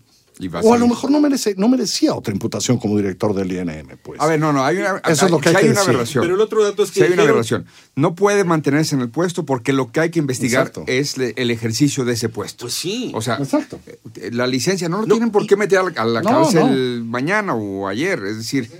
O 0.63 0.73
a 0.73 0.77
lo 0.79 0.87
mejor 0.87 1.11
no, 1.11 1.19
merece, 1.21 1.53
no 1.57 1.69
merecía 1.69 2.13
otra 2.15 2.33
imputación 2.33 2.77
como 2.77 2.97
director 2.97 3.35
del 3.35 3.51
INM, 3.51 3.97
pues. 4.01 4.19
A 4.19 4.25
ver, 4.27 4.39
no, 4.39 4.51
no, 4.51 4.63
hay 4.65 4.77
una, 4.77 4.97
Eso 5.07 5.25
es 5.25 5.31
lo 5.31 5.39
que 5.39 5.49
hay 5.49 5.55
que 5.55 5.61
una 5.65 5.73
decir. 5.75 5.89
aberración. 5.89 6.23
Pero 6.23 6.35
el 6.35 6.41
otro 6.41 6.63
dato 6.63 6.81
es 6.83 6.89
que 6.91 7.01
Sí 7.01 7.05
hay 7.05 7.13
una 7.13 7.21
aberración. 7.23 7.65
No 7.95 8.15
puede 8.15 8.43
mantenerse 8.43 8.95
en 8.95 9.01
el 9.01 9.09
puesto 9.09 9.45
porque 9.45 9.73
lo 9.73 9.91
que 9.91 9.99
hay 9.99 10.09
que 10.09 10.19
investigar 10.19 10.67
Exacto. 10.67 10.85
es 10.87 11.17
le- 11.17 11.33
el 11.37 11.51
ejercicio 11.51 12.03
de 12.03 12.13
ese 12.13 12.29
puesto. 12.29 12.65
Pues 12.65 12.73
sí. 12.73 13.11
O 13.13 13.21
sea, 13.21 13.35
Exacto. 13.35 13.79
eh, 14.15 14.31
la 14.33 14.47
licencia 14.47 14.89
no 14.89 14.97
lo 15.01 15.05
No, 15.05 15.13
tienen 15.15 15.29
por 15.31 15.45
qué 15.45 15.55
meter 15.55 15.79
a 15.79 15.83
la, 15.83 16.01
a 16.01 16.05
la 16.05 16.21
No, 16.23 16.29
cárcel 16.29 17.03
mañana 17.05 17.53
o 17.53 17.87
ayer. 17.87 18.23
Es 18.25 18.37
decir, 18.37 18.71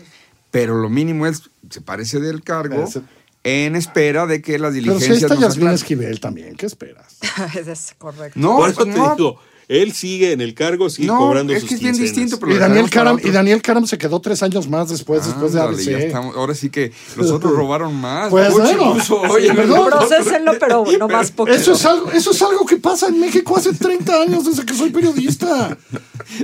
pero 0.50 0.76
lo 0.82 0.90
mínimo 0.90 1.28
es, 1.28 1.44
se 1.70 1.82
parece 1.82 2.20
del 2.20 2.44
cargo 2.44 2.84
Ese- 2.84 3.02
en 3.44 3.76
espera 3.76 4.26
de 4.26 4.42
que 4.42 4.58
las 4.58 4.72
Pero 4.74 4.84
si 4.84 4.90
diligencias 4.90 5.32
está 5.32 5.48
aclaren. 5.48 5.76
Esquivel 5.76 6.20
también, 6.20 6.56
¿qué 6.56 6.66
esperas? 6.66 7.18
es 7.68 7.94
correcto. 7.98 8.40
No, 8.40 8.58
Por 8.58 8.70
eso 8.70 8.82
pues 8.84 8.94
te 8.96 9.00
no. 9.00 9.16
digo, 9.16 9.40
él 9.82 9.92
sigue 9.94 10.32
en 10.32 10.42
el 10.42 10.54
cargo, 10.54 10.90
sigue 10.90 11.08
No, 11.08 11.18
cobrando 11.18 11.54
es 11.54 11.62
sus 11.62 11.70
que 11.70 11.76
es 11.76 11.82
bien 11.82 11.94
quincenas. 11.94 12.16
distinto, 12.16 12.40
pero 12.40 12.56
Y 12.56 12.60
Daniel, 12.60 12.90
Karam, 12.90 13.20
y 13.24 13.30
Daniel 13.32 13.62
Karam 13.62 13.86
se 13.88 13.98
quedó 13.98 14.20
tres 14.22 14.42
años 14.44 14.68
más 14.70 14.90
después, 14.90 15.26
después 15.26 15.54
de 15.54 15.60
ya 15.84 15.98
estamos- 16.00 16.36
ahora 16.36 16.54
sí 16.56 16.70
que 16.70 16.92
los 17.18 17.32
otros 17.32 17.54
robaron 17.56 17.94
más. 17.96 18.30
Pues 18.30 18.52
bueno. 18.54 18.96
Sí, 19.02 19.14
oye, 19.30 19.54
perdón. 19.54 19.90
Procésenlo, 19.90 20.54
pero 20.60 20.84
no 21.00 21.08
más 21.08 21.32
poquito. 21.32 21.56
Eso 21.58 21.74
es, 21.74 21.86
algo, 21.86 22.12
eso 22.12 22.32
es 22.32 22.42
algo 22.42 22.66
que 22.66 22.78
pasa 22.78 23.08
en 23.08 23.20
México 23.20 23.56
hace 23.58 23.74
30 23.74 24.22
años 24.22 24.46
desde 24.46 24.66
que 24.66 24.74
soy 24.74 24.90
periodista. 24.92 25.78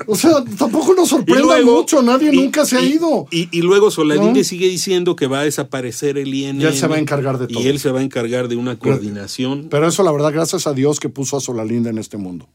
O 0.08 0.16
sea, 0.16 0.44
tampoco 0.58 0.94
nos 0.94 1.12
luego- 1.26 1.78
mucho, 1.78 2.02
nadie 2.02 2.32
y- 2.34 2.38
nunca 2.38 2.66
se 2.66 2.78
ha 2.78 2.82
ido. 2.82 3.28
Y, 3.32 3.48
y 3.58 3.62
luego 3.62 3.92
Solalinde 3.92 4.40
¿No? 4.40 4.44
sigue 4.46 4.68
diciendo 4.68 5.16
que 5.16 5.28
va 5.28 5.40
a 5.42 5.44
desaparecer 5.44 6.18
el 6.18 6.34
INM. 6.34 6.62
Y 6.62 6.66
él 6.66 6.76
se 6.76 6.88
va 6.88 6.96
a 6.96 7.00
encargar 7.00 7.38
de 7.38 7.48
todo. 7.48 7.62
Y 7.64 7.68
él 7.68 7.80
se 7.80 7.92
va 7.92 8.00
a 8.00 8.04
encargar 8.04 8.48
de 8.48 8.56
una 8.56 8.78
coordinación. 8.78 9.68
Pero 9.70 9.88
eso, 9.88 10.04
la 10.04 10.12
verdad, 10.12 10.32
gracias 10.34 10.68
a 10.68 10.74
Dios 10.74 11.00
que 11.00 11.10
puso 11.10 11.38
a 11.38 11.42
Solalinda 11.42 11.90
en 11.90 11.98
este 11.98 12.18
mundo. 12.18 12.48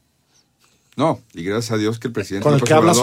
No, 0.97 1.19
y 1.33 1.43
gracias 1.43 1.71
a 1.73 1.77
Dios 1.77 1.99
que 1.99 2.07
el 2.07 2.13
presidente 2.13 2.43
Con 2.45 2.53
el 2.53 2.61
que 2.63 2.73
habla 2.73 2.93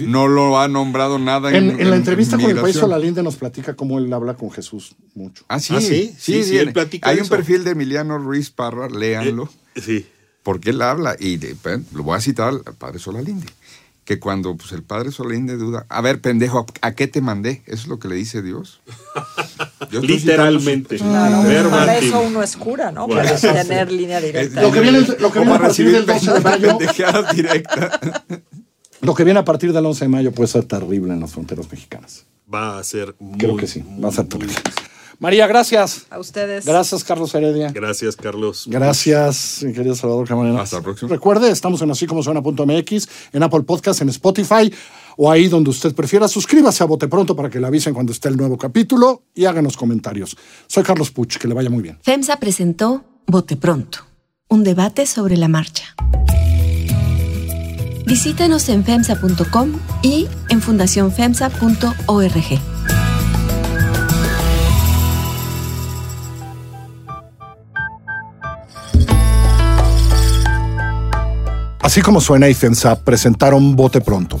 no 0.00 0.26
lo 0.26 0.58
ha 0.58 0.68
nombrado 0.68 1.18
nada 1.18 1.50
en, 1.50 1.70
En, 1.72 1.80
en 1.80 1.90
la 1.90 1.96
entrevista 1.96 2.38
con 2.38 2.50
el 2.50 2.56
país. 2.58 2.76
Solalinde 2.76 3.22
nos 3.22 3.36
platica 3.36 3.74
cómo 3.76 3.98
él 3.98 4.10
habla 4.12 4.34
con 4.34 4.50
Jesús 4.50 4.94
mucho. 5.14 5.44
Ah, 5.48 5.60
sí, 5.60 5.74
Ah, 5.76 5.80
sí, 5.82 6.14
sí, 6.18 6.44
sí, 6.44 6.56
él 6.56 6.72
platica 6.72 7.08
Hay 7.10 7.16
eso. 7.16 7.24
un 7.24 7.28
perfil 7.30 7.62
de 7.64 7.72
Emiliano 7.72 8.16
Ruiz 8.18 8.50
Parra, 8.50 8.88
léanlo, 8.88 9.50
Eh, 9.74 9.80
sí. 9.82 10.06
porque 10.42 10.70
él 10.70 10.80
habla, 10.80 11.14
y 11.18 11.36
de- 11.36 11.54
lo 11.92 12.02
voy 12.04 12.16
a 12.16 12.20
citar 12.22 12.48
al 12.48 12.62
al 12.64 12.74
padre 12.74 12.98
Solalinde, 12.98 13.46
que 14.06 14.18
cuando 14.18 14.56
pues, 14.56 14.72
el 14.72 14.82
padre 14.82 15.12
Solalinde 15.12 15.56
duda, 15.58 15.84
a 15.90 16.00
ver, 16.00 16.20
pendejo, 16.22 16.64
¿a 16.80 16.92
qué 16.92 17.06
te 17.06 17.20
mandé? 17.20 17.62
Eso 17.66 17.82
es 17.82 17.86
lo 17.88 17.98
que 17.98 18.08
le 18.08 18.14
dice 18.14 18.40
Dios. 18.40 18.80
Literalmente. 19.90 20.96
Claro, 20.96 21.42
Verbatim. 21.42 21.70
para 21.70 21.98
eso 21.98 22.20
uno 22.20 22.42
es 22.42 22.56
cura, 22.56 22.90
¿no? 22.92 23.06
Bueno. 23.06 23.22
Para 23.40 23.64
tener 23.64 23.92
línea 23.92 24.20
directa. 24.20 24.62
Lo 24.62 24.72
que 24.72 24.80
viene- 24.80 25.00
lo 25.00 25.06
que 25.06 25.38
¿Cómo 25.38 25.44
viene 25.44 25.54
a 25.54 25.58
partir 25.58 25.86
recibir 25.86 25.92
del 25.92 26.06
12 26.06 26.32
de 26.32 26.40
mayo-? 26.40 26.78
Lo 29.02 29.14
que 29.16 29.24
viene 29.24 29.40
a 29.40 29.44
partir 29.44 29.72
del 29.72 29.84
11 29.84 30.04
de 30.04 30.08
mayo 30.08 30.32
puede 30.32 30.46
ser 30.46 30.62
terrible 30.64 31.12
en 31.12 31.18
las 31.20 31.32
fronteras 31.32 31.68
mexicanas. 31.70 32.24
Va 32.52 32.78
a 32.78 32.84
ser 32.84 33.16
muy, 33.18 33.36
Creo 33.36 33.56
que 33.56 33.66
sí, 33.66 33.82
va 34.02 34.10
a 34.10 34.12
ser 34.12 34.26
terrible. 34.28 34.54
María, 35.18 35.46
gracias. 35.46 36.06
A 36.10 36.18
ustedes. 36.18 36.64
Gracias, 36.64 37.02
Carlos 37.04 37.34
Heredia. 37.34 37.70
Gracias, 37.72 38.16
Carlos. 38.16 38.64
Gracias, 38.68 39.60
mi 39.62 39.72
querido 39.72 39.94
Salvador 39.94 40.26
Camarena. 40.26 40.62
Hasta 40.62 40.76
la 40.76 40.82
próxima. 40.82 41.10
Recuerde, 41.10 41.50
estamos 41.50 41.80
en 41.82 41.90
así 41.90 42.06
como 42.06 42.22
suena.mx, 42.22 43.08
en 43.32 43.42
Apple 43.42 43.62
Podcast, 43.62 44.02
en 44.02 44.08
Spotify 44.08 44.72
o 45.16 45.30
ahí 45.30 45.48
donde 45.48 45.70
usted 45.70 45.94
prefiera. 45.94 46.28
Suscríbase 46.28 46.82
a 46.82 46.86
Bote 46.86 47.08
Pronto 47.08 47.36
para 47.36 47.50
que 47.50 47.60
le 47.60 47.66
avisen 47.66 47.94
cuando 47.94 48.12
esté 48.12 48.28
el 48.28 48.36
nuevo 48.36 48.58
capítulo 48.58 49.24
y 49.34 49.44
háganos 49.44 49.76
comentarios. 49.76 50.36
Soy 50.66 50.82
Carlos 50.82 51.10
Puch, 51.10 51.38
que 51.38 51.48
le 51.48 51.54
vaya 51.54 51.70
muy 51.70 51.82
bien. 51.82 51.98
FEMSA 52.02 52.38
presentó 52.38 53.04
Bote 53.26 53.56
Pronto, 53.56 54.00
un 54.48 54.64
debate 54.64 55.06
sobre 55.06 55.36
la 55.36 55.48
marcha. 55.48 55.94
Visítanos 58.06 58.68
en 58.68 58.84
FEMSA.com 58.84 59.72
y 60.02 60.26
en 60.50 60.60
fundacionfemsa.org. 60.60 62.60
Así 71.82 72.00
como 72.00 72.20
suena 72.20 72.48
y 72.48 72.54
FEMSA 72.54 73.04
presentaron 73.04 73.74
Bote 73.74 74.00
Pronto, 74.00 74.40